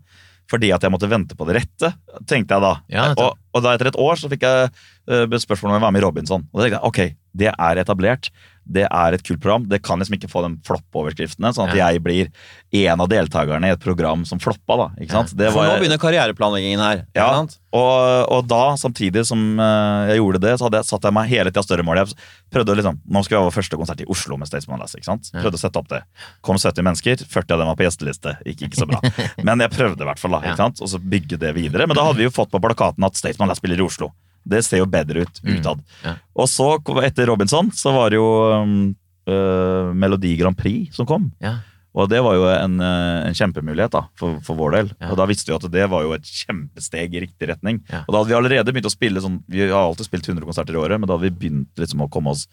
[0.51, 1.93] Fordi at jeg måtte vente på det rette,
[2.29, 2.73] tenkte jeg da.
[2.91, 5.91] Ja, og, og da etter et år så fikk jeg uh, spørsmål om jeg var
[5.95, 6.47] med i Robinson.
[6.51, 8.31] Og da tenkte jeg ok, det er etablert.
[8.71, 9.63] Det er et kult program.
[9.67, 11.89] Det kan liksom ikke få de flopp-overskriftene, sånn at Ja.
[11.91, 12.29] jeg blir
[12.71, 14.77] en av deltakerne i et program som floppa.
[14.77, 15.33] da, ikke sant?
[15.35, 17.05] Det For nå begynner karriereplanleggingen her.
[17.15, 17.43] ja,
[17.73, 21.29] og, og da, samtidig som uh, jeg gjorde det, så hadde jeg satt jeg meg
[21.31, 22.01] hele tida større mål.
[22.03, 22.15] Jeg
[22.53, 24.95] prøvde å liksom, Nå skal vi ha vår første konsert i Oslo med Staysman Lass.
[24.95, 25.31] ikke sant?
[25.33, 26.01] Prøvde å sette opp det.
[26.45, 28.35] Kom 70 mennesker, 40 av dem var på gjesteliste.
[28.45, 29.01] Gikk ikke så bra.
[29.47, 30.43] Men jeg prøvde i hvert fall, da.
[30.45, 30.83] Ikke sant?
[30.83, 31.87] Og så bygge det videre.
[31.89, 34.09] Men da hadde vi jo fått på plakaten at Staysman spiller i Oslo.
[34.41, 35.83] Det ser jo bedre ut utad.
[36.01, 36.15] ja.
[36.33, 36.73] Og så,
[37.05, 38.95] etter Robinson, så var det jo um,
[39.29, 41.29] øh, Melodi Grand Prix som kom.
[41.43, 41.59] Ja.
[41.91, 44.91] Og det var jo en, eh, en kjempemulighet da, for, for vår del.
[44.95, 45.09] Ja.
[45.11, 47.81] Og da visste vi at det var jo et kjempesteg i riktig retning.
[47.91, 48.05] Ja.
[48.05, 50.77] Og da hadde vi allerede begynt å spille sånn Vi har alltid spilt 100 konserter
[50.77, 52.45] i året, men da hadde vi begynt liksom å komme oss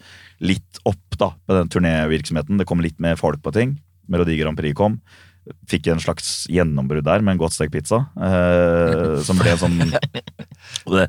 [0.43, 2.59] litt opp da, på den turnévirksomheten.
[2.59, 3.77] Det kom litt mer folk på ting.
[4.11, 4.99] Melodi Grand Prix kom.
[5.69, 8.03] Fikk en slags gjennombrudd der med en godt stekt pizza.
[8.21, 9.79] Eh, som ble sånn
[10.89, 11.05] det,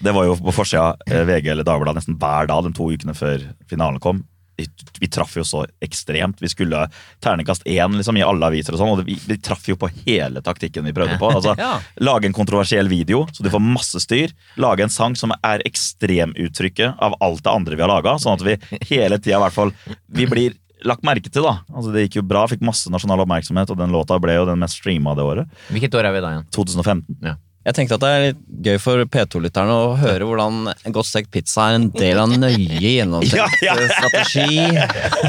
[0.00, 0.94] det var jo på forsida
[1.26, 4.22] VG eller Dagbladet nesten hver dag de to ukene før finalen kom.
[4.60, 4.66] Vi,
[5.00, 6.40] vi traff jo så ekstremt.
[6.42, 6.82] Vi skulle
[7.24, 10.42] terningkast én liksom, i alle aviser, og sånn, og vi, vi traff jo på hele
[10.44, 11.30] taktikken vi prøvde på.
[11.38, 11.78] Altså, Ja.
[12.04, 14.34] Lage en kontroversiell video, så du får masse styr.
[14.60, 18.44] Lage en sang som er ekstremuttrykket av alt det andre vi har laga, sånn at
[18.44, 18.58] vi
[18.92, 19.72] hele tida i hvert fall
[20.12, 20.56] Vi blir
[20.88, 21.60] lagt merke til, da.
[21.72, 24.60] Altså, det gikk jo bra, fikk masse nasjonal oppmerksomhet, og den låta ble jo den
[24.62, 25.62] mest streama det året.
[25.70, 26.50] Hvilket år er vi da igjen?
[26.56, 27.40] 2015.
[27.60, 31.28] Jeg tenkte at det er litt gøy for P2-lytterne å høre hvordan en godt stekt
[31.34, 33.74] pizza er en del av nøye gjennomtenkt Ja, ja.
[33.90, 34.54] strategi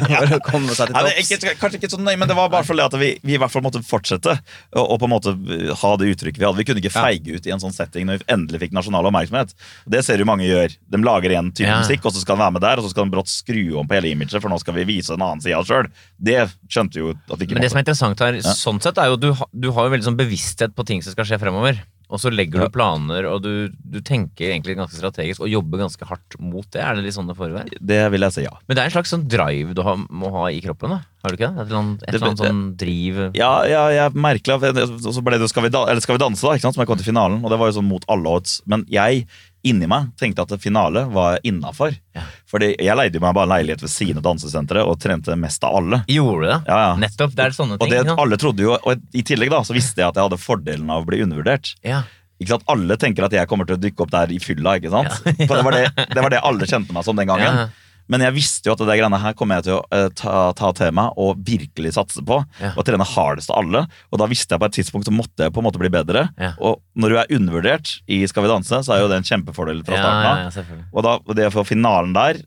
[0.07, 1.31] for å komme seg til topps.
[1.35, 3.51] ikke, kanskje ikke så nøye, men det var bare fordi at vi, vi i hvert
[3.51, 4.37] fall måtte fortsette
[4.79, 5.33] å på en måte
[5.81, 6.61] ha det uttrykket vi hadde.
[6.61, 9.51] Vi kunne ikke feige ut i en sånn setting når vi endelig fikk nasjonal oppmerksomhet.
[9.91, 10.71] Det ser jo mange gjør.
[10.95, 11.81] De lager en type Ja.
[11.83, 13.87] musikk, og så skal de være med der, og så skal de brått skru om
[13.91, 15.91] på hele imaget, for nå skal vi vise en annen side av oss sjøl.
[16.15, 17.59] Det skjønte jo at vi ikke måtte.
[17.59, 20.07] Men det som er interessant her, sånn sett er jo du, du har jo veldig
[20.13, 21.83] sånn bevissthet på ting som skal skje fremover.
[22.11, 26.07] Og så legger du planer, og du, du tenker egentlig ganske strategisk og jobber ganske
[26.09, 26.81] hardt mot det.
[26.83, 27.71] Er det litt sånn det foregår?
[27.79, 28.53] Det vil jeg si, ja.
[28.67, 30.99] Men det er en slags sånn drive du har, må ha i kroppen, da?
[31.21, 31.61] Har du ikke det?
[31.61, 35.37] Et eller annet, et eller annet sånn driv Ja, ja, jeg merkelig Og så ble
[35.41, 36.77] det skal vi, da, eller skal vi danse, da, ikke sant?
[36.77, 37.39] som jeg kom til finalen.
[37.45, 38.59] Og det var jo sånn mot alle odds.
[38.69, 39.27] Men jeg
[39.67, 41.93] inni meg tenkte at finale var innafor.
[42.17, 42.23] Ja.
[42.49, 45.77] Fordi jeg leide meg bare en leilighet ved siden av dansesenteret og trente mest av
[45.77, 46.01] alle.
[46.09, 46.57] Gjorde det?
[46.65, 46.95] Ja, ja.
[47.03, 47.35] Nettopp.
[47.37, 47.85] Det er sånne ting.
[47.85, 50.41] Og det alle trodde jo, og i tillegg da, så visste jeg at jeg hadde
[50.41, 51.75] fordelen av å bli undervurdert.
[51.85, 52.01] Ja.
[52.41, 52.65] Ikke sant?
[52.73, 55.13] Alle tenker at jeg kommer til å dykke opp der i fylla, ikke sant?
[55.47, 57.65] For det var det, det var det alle kjente meg som den gangen.
[57.65, 57.69] Ja.
[58.11, 60.71] Men jeg visste jo at det greiene her kommer jeg til å eh, ta, ta
[60.75, 62.41] til meg og virkelig satse på.
[62.59, 62.73] Ja.
[62.75, 63.85] Og trene hardest av alle.
[64.11, 66.27] Og da visste jeg på et tidspunkt så måtte jeg på en måte bli bedre.
[66.41, 66.51] Ja.
[66.59, 69.81] Og når du er undervurdert i Skal vi danse, så er jo det en kjempefordel
[69.87, 70.85] fra starten av.
[70.91, 72.43] Og da, det å få finalen der,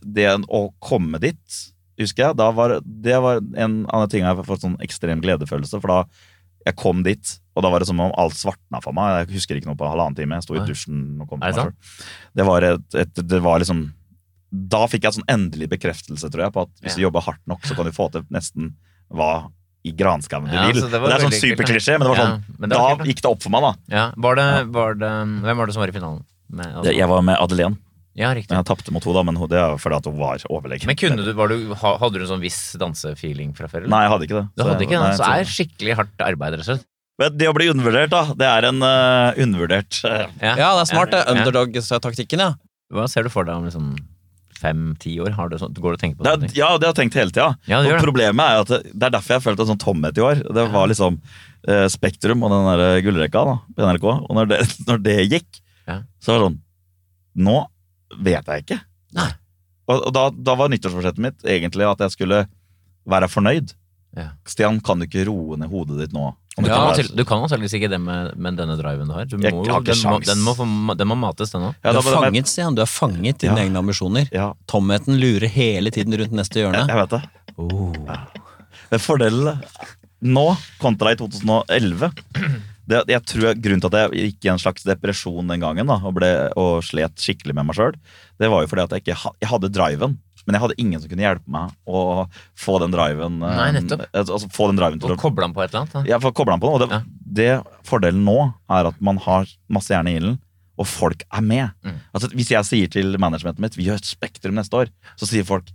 [0.00, 1.60] det å komme dit,
[2.00, 5.82] husker jeg, da var, det var en de tingene jeg har fått sånn ekstrem gledefølelse.
[5.82, 6.00] For da
[6.68, 9.24] jeg kom dit, og da var det som om alt svartna for meg.
[9.24, 10.38] Jeg husker ikke noe på halvannen time.
[10.38, 11.96] Jeg sto i dusjen og kom på meg selv.
[12.36, 13.88] Det var, et, et, det var liksom
[14.52, 16.96] Da fikk jeg sånn endelig bekreftelse, tror jeg, på at hvis Ja.
[16.96, 18.74] du jobber hardt nok, så kan du få til nesten
[19.12, 19.50] hva
[19.84, 20.82] i granskauen du Ja, vil.
[20.82, 22.96] så det det, er sånn superklisjé, men det var Ja, sånn men det Da var
[22.96, 23.04] da.
[23.04, 23.72] gikk det opp for meg, da.
[23.88, 24.12] Ja.
[24.16, 26.24] Var det, var det, hvem var det som var i finalen?
[26.50, 27.78] Med, altså- Jeg var med Adelén.
[28.16, 28.50] Ja, riktig.
[28.50, 30.86] Jeg tapte mot henne, men det er fordi at hun var overlegen.
[30.86, 33.84] Men kunne du, var du, hadde du en sånn viss dansefeeling fra før?
[33.86, 33.88] eller?
[33.88, 34.48] Nei, jeg hadde ikke det.
[34.56, 35.16] Du hadde ikke det?
[35.16, 36.84] Så er skikkelig hardt arbeid, rett og slett.
[37.20, 40.88] Men det å bli undervurdert, da, det er en uh, undervurdert uh, Ja, det er
[40.90, 41.22] smart, det.
[41.24, 41.32] Ja.
[41.36, 42.54] Underdog-taktikken, ja.
[42.92, 43.94] Hva ser du for deg om liksom
[44.60, 45.32] fem-ti år?
[45.36, 46.54] Har du sånn, går du og tenker på det er.
[46.58, 47.48] Ja, det har jeg tenkt hele tida.
[47.70, 48.02] Ja, det det.
[48.04, 50.42] problemet er at det, det er derfor jeg har følt en sånn tomhet i år.
[50.60, 51.18] Det var liksom
[51.68, 54.06] eh, Spektrum og den der eh, gullrekka da, på NRK.
[54.28, 56.00] Og når det, når det gikk, Ja.
[56.22, 56.60] så var det sånn
[57.46, 57.56] Nå
[58.26, 58.80] vet jeg ikke.
[59.16, 59.28] Nei.
[59.90, 62.40] Og, og da, da var nyttårsforsettet mitt egentlig at jeg skulle
[63.10, 63.72] være fornøyd.
[64.18, 64.32] Ja.
[64.50, 66.32] Stian, kan du ikke roe ned hodet ditt nå?
[66.58, 69.24] Du ja, kan, være- du kan antakeligvis ikke det med, med denne driven du har.
[69.30, 71.76] Du Jeg må, har ikke den, må, den, må, få- den må mates, den òg.
[71.84, 72.74] Ja, du er fanget, Stian.
[72.74, 74.26] Du er fanget i dine egne ambisjoner.
[74.34, 76.82] Ja, Tomheten lurer hele tiden rundt neste hjørne.
[76.90, 77.22] jeg vet det.
[77.56, 77.94] Oh.
[78.90, 79.62] Men fordelen
[80.20, 80.44] nå,
[80.82, 82.10] kontra i 2011
[82.90, 85.96] det, jeg tror Grunnen til at jeg gikk i en slags depresjon den gangen da,
[86.02, 87.94] og, ble, og slet skikkelig med meg sjøl,
[88.40, 90.16] det var jo fordi at jeg ikke jeg hadde driven.
[90.46, 92.26] Men jeg hadde ingen som kunne hjelpe meg å
[92.58, 94.06] få den driven eh, Nei, nettopp.
[94.16, 96.08] altså, få den driven til å koble den på et eller annet.
[96.08, 96.80] Ja, for koble den på noe.
[96.80, 97.02] Det, Ja.
[97.40, 97.50] det
[97.88, 98.38] Fordelen nå
[98.72, 100.38] er at man har masse hjerne i ilden,
[100.80, 101.74] og folk er med.
[101.84, 101.98] Mm.
[102.16, 104.88] Altså, hvis jeg sier til managementet mitt vi gjør et Spektrum neste år,
[105.20, 105.68] så sier folk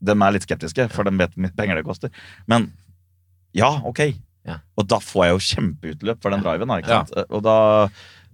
[0.00, 2.10] De er litt skeptiske, for de vet hvor mye penger det koster.
[2.46, 2.68] Men
[3.56, 4.04] ja, ok.
[4.46, 4.60] Ja.
[4.78, 6.70] Og da får jeg jo kjempeutløp for den driven.
[6.78, 7.10] Ikke sant?
[7.34, 7.56] Og da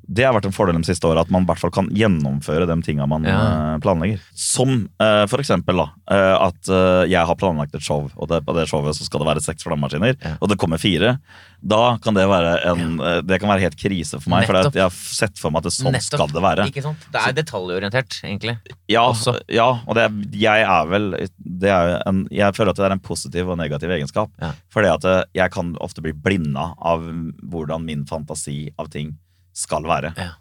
[0.06, 2.66] det har vært en fordel de siste åra, at man i hvert fall kan gjennomføre
[2.68, 3.38] de tinga man Ja.
[3.74, 4.20] eh, planlegger.
[4.34, 8.42] Som uh, for eksempel da, uh, at uh, jeg har planlagt et show, og det,
[8.44, 10.36] på det showet så skal det være seks flammemaskiner, Ja.
[10.40, 11.18] og det kommer fire.
[11.64, 14.90] Da kan det være en Det kan være helt krise for meg, for jeg har
[14.92, 16.18] sett for meg at det sånn Nettopp.
[16.20, 16.66] skal det være.
[16.68, 17.06] Ikke sant?
[17.10, 18.58] Det er detaljorientert, egentlig.
[18.92, 19.06] Ja,
[19.48, 23.00] ja og det, jeg er vel det er en, Jeg føler at det er en
[23.00, 24.30] positiv og negativ egenskap.
[24.42, 24.52] Ja.
[24.68, 27.00] Fordi at jeg kan ofte bli blinda av
[27.42, 29.16] hvordan min fantasi av ting
[29.54, 30.12] skal være.
[30.18, 30.32] Ja.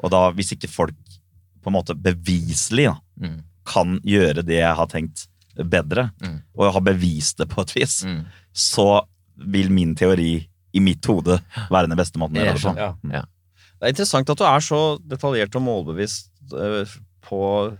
[0.00, 0.94] Og da, hvis ikke folk
[1.60, 3.42] på en måte beviselig da, Mm.
[3.66, 5.26] kan gjøre det jeg har tenkt
[5.68, 6.38] bedre, Mm.
[6.56, 8.24] og har bevist det på et vis, Mm.
[8.54, 9.02] så
[9.36, 11.40] vil min teori i mitt hode
[11.70, 12.76] være den beste måten å gjøre det på.
[12.76, 12.94] Ja.
[13.12, 13.24] Ja.
[13.80, 16.84] Det er interessant at du er så detaljert og målbevisst eh,
[17.22, 17.76] på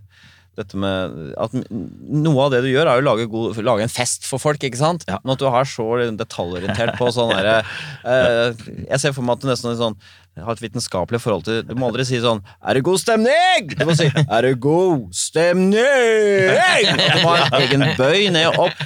[0.56, 4.24] dette med at noe av det du gjør, er å lage, god, lage en fest
[4.28, 5.04] for folk, ikke sant?
[5.08, 5.18] Ja.
[5.24, 5.86] Men at du er så
[6.18, 7.60] detaljorientert på sånn derre
[8.04, 8.52] eh,
[8.90, 9.96] Jeg ser for meg at du nesten er sånn
[10.38, 13.84] har et vitenskapelig forhold til Du må aldri si sånn 'Er det god stemning?' Du
[13.84, 18.78] må si 'Er det god stemning?' Du må ha en egen bøy ned og opp.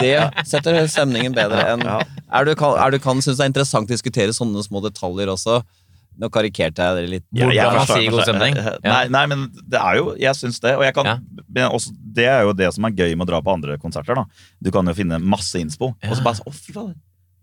[0.00, 3.88] Det setter stemningen bedre enn Er du kan, er du kan synes det er interessant
[3.88, 5.62] å diskutere sånne små detaljer også?
[6.20, 7.24] Nå karikerte jeg dere litt.
[7.32, 8.56] Ja, jeg forstår- god forstår- stemning.
[8.84, 8.90] Ja.
[8.92, 10.76] Nei, nei, men det er jo Jeg syns det.
[10.76, 11.06] Og jeg kan,
[11.56, 11.68] Ja.
[11.70, 14.14] også, det er jo det som er gøy med å dra på andre konserter.
[14.14, 14.24] da
[14.62, 15.94] Du kan jo finne masse innspo.
[16.04, 16.94] Og så bare så, Å, fy faen,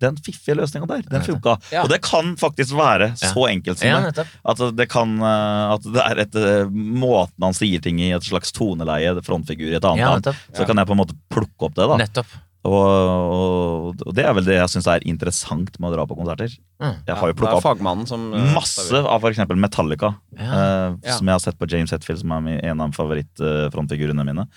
[0.04, 1.56] den fiffige løsninga der, den funka.
[1.74, 1.84] Ja.
[1.84, 3.32] Og det kan faktisk være Ja.
[3.34, 4.28] så enkelt som Ja, det.
[4.46, 8.24] At det kan eh, At det er et eh, måten han sier ting i, et
[8.24, 10.30] slags toneleie, frontfigur i et annet Ja, land.
[10.54, 11.88] Så kan jeg på en måte plukke opp det.
[11.90, 12.36] da Nettopp.
[12.68, 16.18] Og, og, og det er vel det jeg syns er interessant med å dra på
[16.18, 16.52] konserter.
[16.84, 16.96] Mm.
[17.08, 19.40] Jeg har jo plukka opp fagmannen som eh, Masse av f.eks.
[19.56, 20.50] Metallica, Ja.
[20.50, 21.16] eh, Ja.
[21.16, 24.48] som jeg har sett på James Hetfield, som er en av favorittfrontfigurene mine.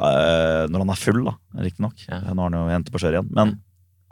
[0.00, 2.06] Eh, når han er full, da, riktignok.
[2.08, 2.20] Ja.
[2.32, 3.28] Nå har han jo hentet på sjøen igjen.
[3.36, 3.58] Men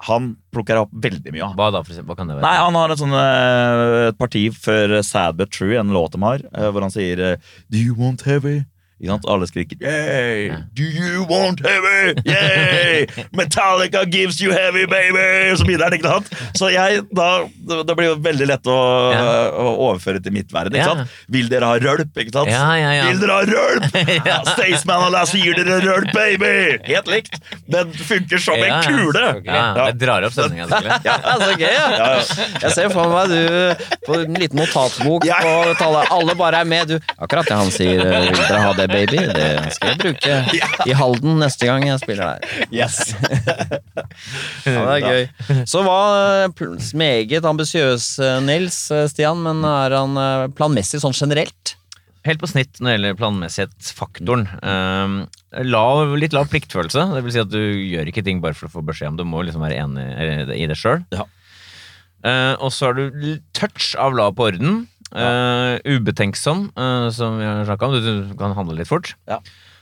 [0.07, 1.55] han plukker opp veldig mye av.
[1.59, 2.13] Hva da, for eksempel?
[2.13, 2.47] Hva kan det være?
[2.47, 6.23] Nei, Han har et, sånn, eh, et parti før Sad But True, en låt de
[6.23, 7.37] har, eh, hvor han sier eh,
[7.69, 8.61] Do you want heavy?
[9.07, 9.25] Sant?
[9.31, 10.49] Alle skriker Yay!
[10.75, 12.15] Do you want heavy?
[12.27, 13.07] Yay!
[13.33, 15.55] Metallica gives you heavy, baby!
[15.57, 16.33] Så begynner han, ikke sant?
[16.59, 17.29] Så jeg, da,
[17.87, 18.79] da blir det veldig lett å,
[19.15, 19.23] Ja.
[19.55, 20.75] å overføre til mitt verden.
[20.75, 21.07] ikke Ja.
[21.31, 22.11] Vil dere ha rølp?
[22.19, 22.51] ikke sant?
[22.51, 22.65] Ja.
[23.07, 23.99] Vil dere ha rølp?
[24.33, 24.39] ja.
[24.51, 26.79] Staysman og Lass gir dere rølp, baby!
[26.91, 27.39] Helt likt.
[27.71, 29.25] Den funker som en kule!
[29.47, 30.67] Det drar opp stemninga.
[31.07, 32.11] Ja, så gøy, ja.
[32.65, 36.11] Jeg ser for meg du på en liten notatbok på tallet.
[36.19, 36.99] Alle bare er med, du.
[37.19, 38.03] Akkurat det han sier.
[38.03, 39.21] eh, Vil dere ha det, baby?
[39.33, 40.39] Det skal jeg bruke
[40.91, 42.67] i Halden neste gang jeg spiller der.
[42.75, 43.01] Yes.
[44.69, 45.65] Ja, det er gøy.
[45.69, 46.51] Så var
[46.99, 51.75] meget ambisiøs, eh, Nils eh, Stian, men er han eh, planmessig sånn generelt?
[52.27, 54.45] Helt på snitt når det gjelder planmessighetsfaktoren.
[54.61, 55.17] Um,
[55.65, 57.07] lav, litt lav pliktfølelse.
[57.15, 59.25] Det vil si at du gjør ikke ting bare for å få beskjed om det.
[59.25, 61.05] Du må liksom være enig i det sjøl.
[61.15, 61.25] Ja.
[62.59, 64.83] og så har du touch av lav på orden.
[65.09, 67.95] Uh, ubetenksom, uh, som vi har snakka om.
[67.97, 69.15] Du, du kan handle litt fort.
[69.31, 69.39] Ja.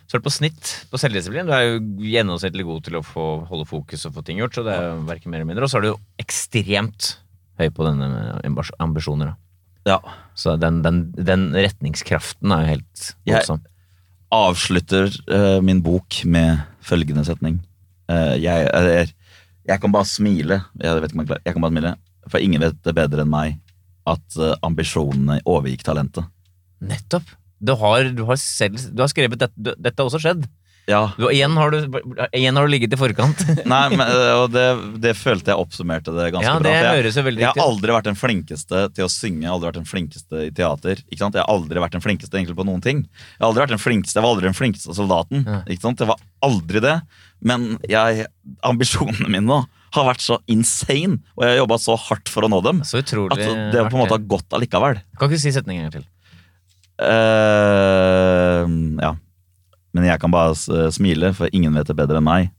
[0.07, 1.49] Så er det på snitt på selvdisiplin.
[1.49, 4.55] Du er jo gjennomsnittlig god til å få, holde fokus og få ting gjort.
[4.55, 5.67] Så det er jo mer eller mindre.
[5.67, 7.17] Og så er du jo ekstremt
[7.59, 9.33] høy på denne med ambisjoner.
[9.87, 9.97] Da.
[9.97, 9.99] Ja.
[10.39, 13.59] Så den, den, den retningskraften er jo helt Jeg-
[14.37, 17.61] avslutter uh, min bok med følgende setning.
[18.07, 19.09] Jeg, er,
[19.67, 20.61] jeg kan bare smile.
[20.79, 21.95] Jeg vet ikke om jeg, klarer- jeg kan bare smile.
[22.31, 23.57] For ingen vet det bedre enn meg
[24.07, 26.29] at eh, ambisjonene overgikk talentet.
[26.85, 27.35] Nettopp.
[27.57, 30.45] Du har, du har selv Du har skrevet dette, du, dette har også skjedd.
[30.87, 31.79] Ja, Du, igjen, har du,
[32.31, 33.41] igjen har du ligget i forkant.
[33.73, 34.67] nei, men, eh, og det,
[35.03, 36.63] det følte jeg oppsummerte det ganske ja, bra.
[36.63, 39.49] det for jeg, høres jo veldig jeg har aldri vært den flinkeste til å synge,
[39.51, 41.03] aldri vært den flinkeste i teater.
[41.11, 41.39] Ikke sant?
[41.39, 43.03] Jeg har aldri vært den flinkeste egentlig på noen ting.
[43.03, 45.43] Jeg har aldri vært den flinkeste, jeg var aldri den flinkeste soldaten.
[45.43, 45.59] Ja.
[45.67, 46.05] Ikke sant?
[46.05, 46.95] Jeg var aldri det.
[47.51, 48.29] Men jeg,
[48.71, 52.51] ambisjonene mine da, har vært så insane, og jeg har jobba så hardt for å
[52.53, 55.01] nå dem, Så at det på en måte har gått allikevel.
[55.17, 56.07] Kan ikke du si setningen en gang til?
[56.97, 58.65] Uh,
[59.03, 59.13] ja.
[59.97, 62.51] Men jeg jeg kan bare smile, for ingen vet det bedre enn meg.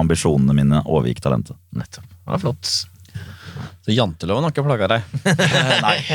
[0.00, 1.56] Ambisjonene mine overgikk talentet.
[1.72, 2.04] Nettopp.
[2.04, 2.72] Det var flott.
[3.86, 5.02] Så janteloven har ikke plaga deg?
[5.86, 5.98] Nei.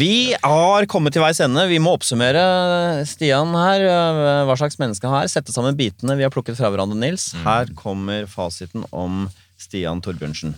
[0.00, 1.66] Vi har kommet til veis ende.
[1.68, 2.40] Vi må oppsummere
[3.08, 3.84] Stian her.
[4.48, 5.28] Hva slags menneske han er.
[5.28, 7.34] Sette sammen bitene vi har plukket fra hverandre, Nils.
[7.44, 9.28] Her kommer fasiten om
[9.60, 10.56] Stian Torbjørnsen.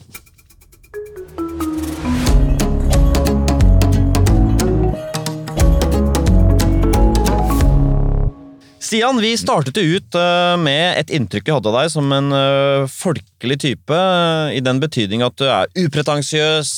[8.94, 12.28] Stian, vi startet jo ut øh, med et inntrykk vi hadde av deg som en
[12.30, 16.70] øh, folkelig type, øh, i den betydning at du er upretensiøs,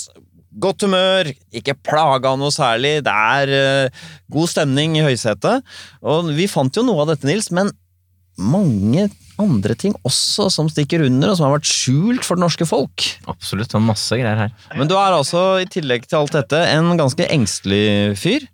[0.56, 3.92] godt humør, ikke plaga av noe særlig, det er
[4.32, 5.60] god stemning i høysetet.
[6.00, 7.74] Og vi fant jo noe av dette, Nils, men
[8.40, 12.72] mange andre ting også som stikker under, og som har vært skjult for det norske
[12.72, 13.10] folk.
[13.28, 13.68] Absolutt.
[13.68, 14.56] Det er masse greier her.
[14.72, 18.48] Men du er altså, i tillegg til alt dette, en ganske engstelig fyr.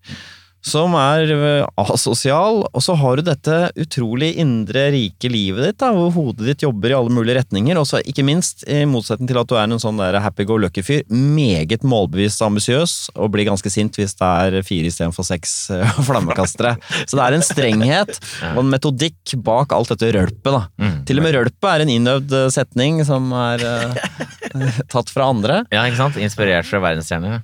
[0.63, 5.91] Som er øh, asosial, og så har du dette utrolig indre, rike livet ditt, da,
[5.97, 9.41] hvor hodet ditt jobber i alle mulige retninger, og så ikke minst, i motsetning til
[9.41, 14.15] at du er en sånn der happy-go-lucky-fyr, meget målbevisst ambisiøs, og blir ganske sint hvis
[14.21, 16.77] det er fire istedenfor seks øh, flammekastere.
[17.03, 20.63] Så det er en strenghet og en metodikk bak alt dette rølpet, da.
[20.79, 20.97] Mm.
[21.11, 25.63] Til og med rølpet er en innøvd øh, setning som er uh, tatt fra andre.
[25.75, 26.23] Ja, ikke sant?
[26.23, 27.43] Inspirert fra verdensstjerner.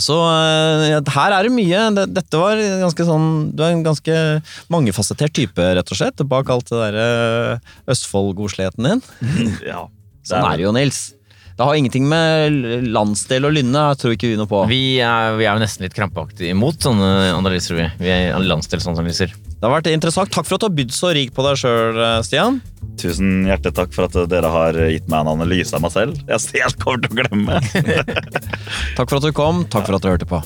[0.00, 1.84] Så eh, her er det mye.
[2.08, 4.16] Dette var ganske sånn Du er en ganske
[4.72, 7.06] mangefasettert type, rett og slett, bak alt det derre
[7.90, 9.06] Østfold-godsligheten din.
[9.70, 9.86] Ja.
[10.26, 10.98] Sånn er det jo, Nils.
[11.60, 12.54] Det har ingenting med
[12.88, 14.62] landsdel og lynne, tror ikke vi noe på.
[14.70, 17.76] Vi er, vi er jo nesten litt krampaktig imot sånne analyser.
[17.76, 19.34] Vi, vi er landsdelsanalyser.
[19.36, 20.32] Det har vært interessant.
[20.32, 22.62] Takk for at du har bydd så rik på deg sjøl, Stian.
[22.96, 26.16] Tusen hjertelig takk for at dere har gitt meg en analyse av meg selv.
[26.32, 27.60] Jeg helt kommer til å glemme.
[28.96, 29.66] Takk for at du kom.
[29.68, 30.40] Takk for at du hørte på.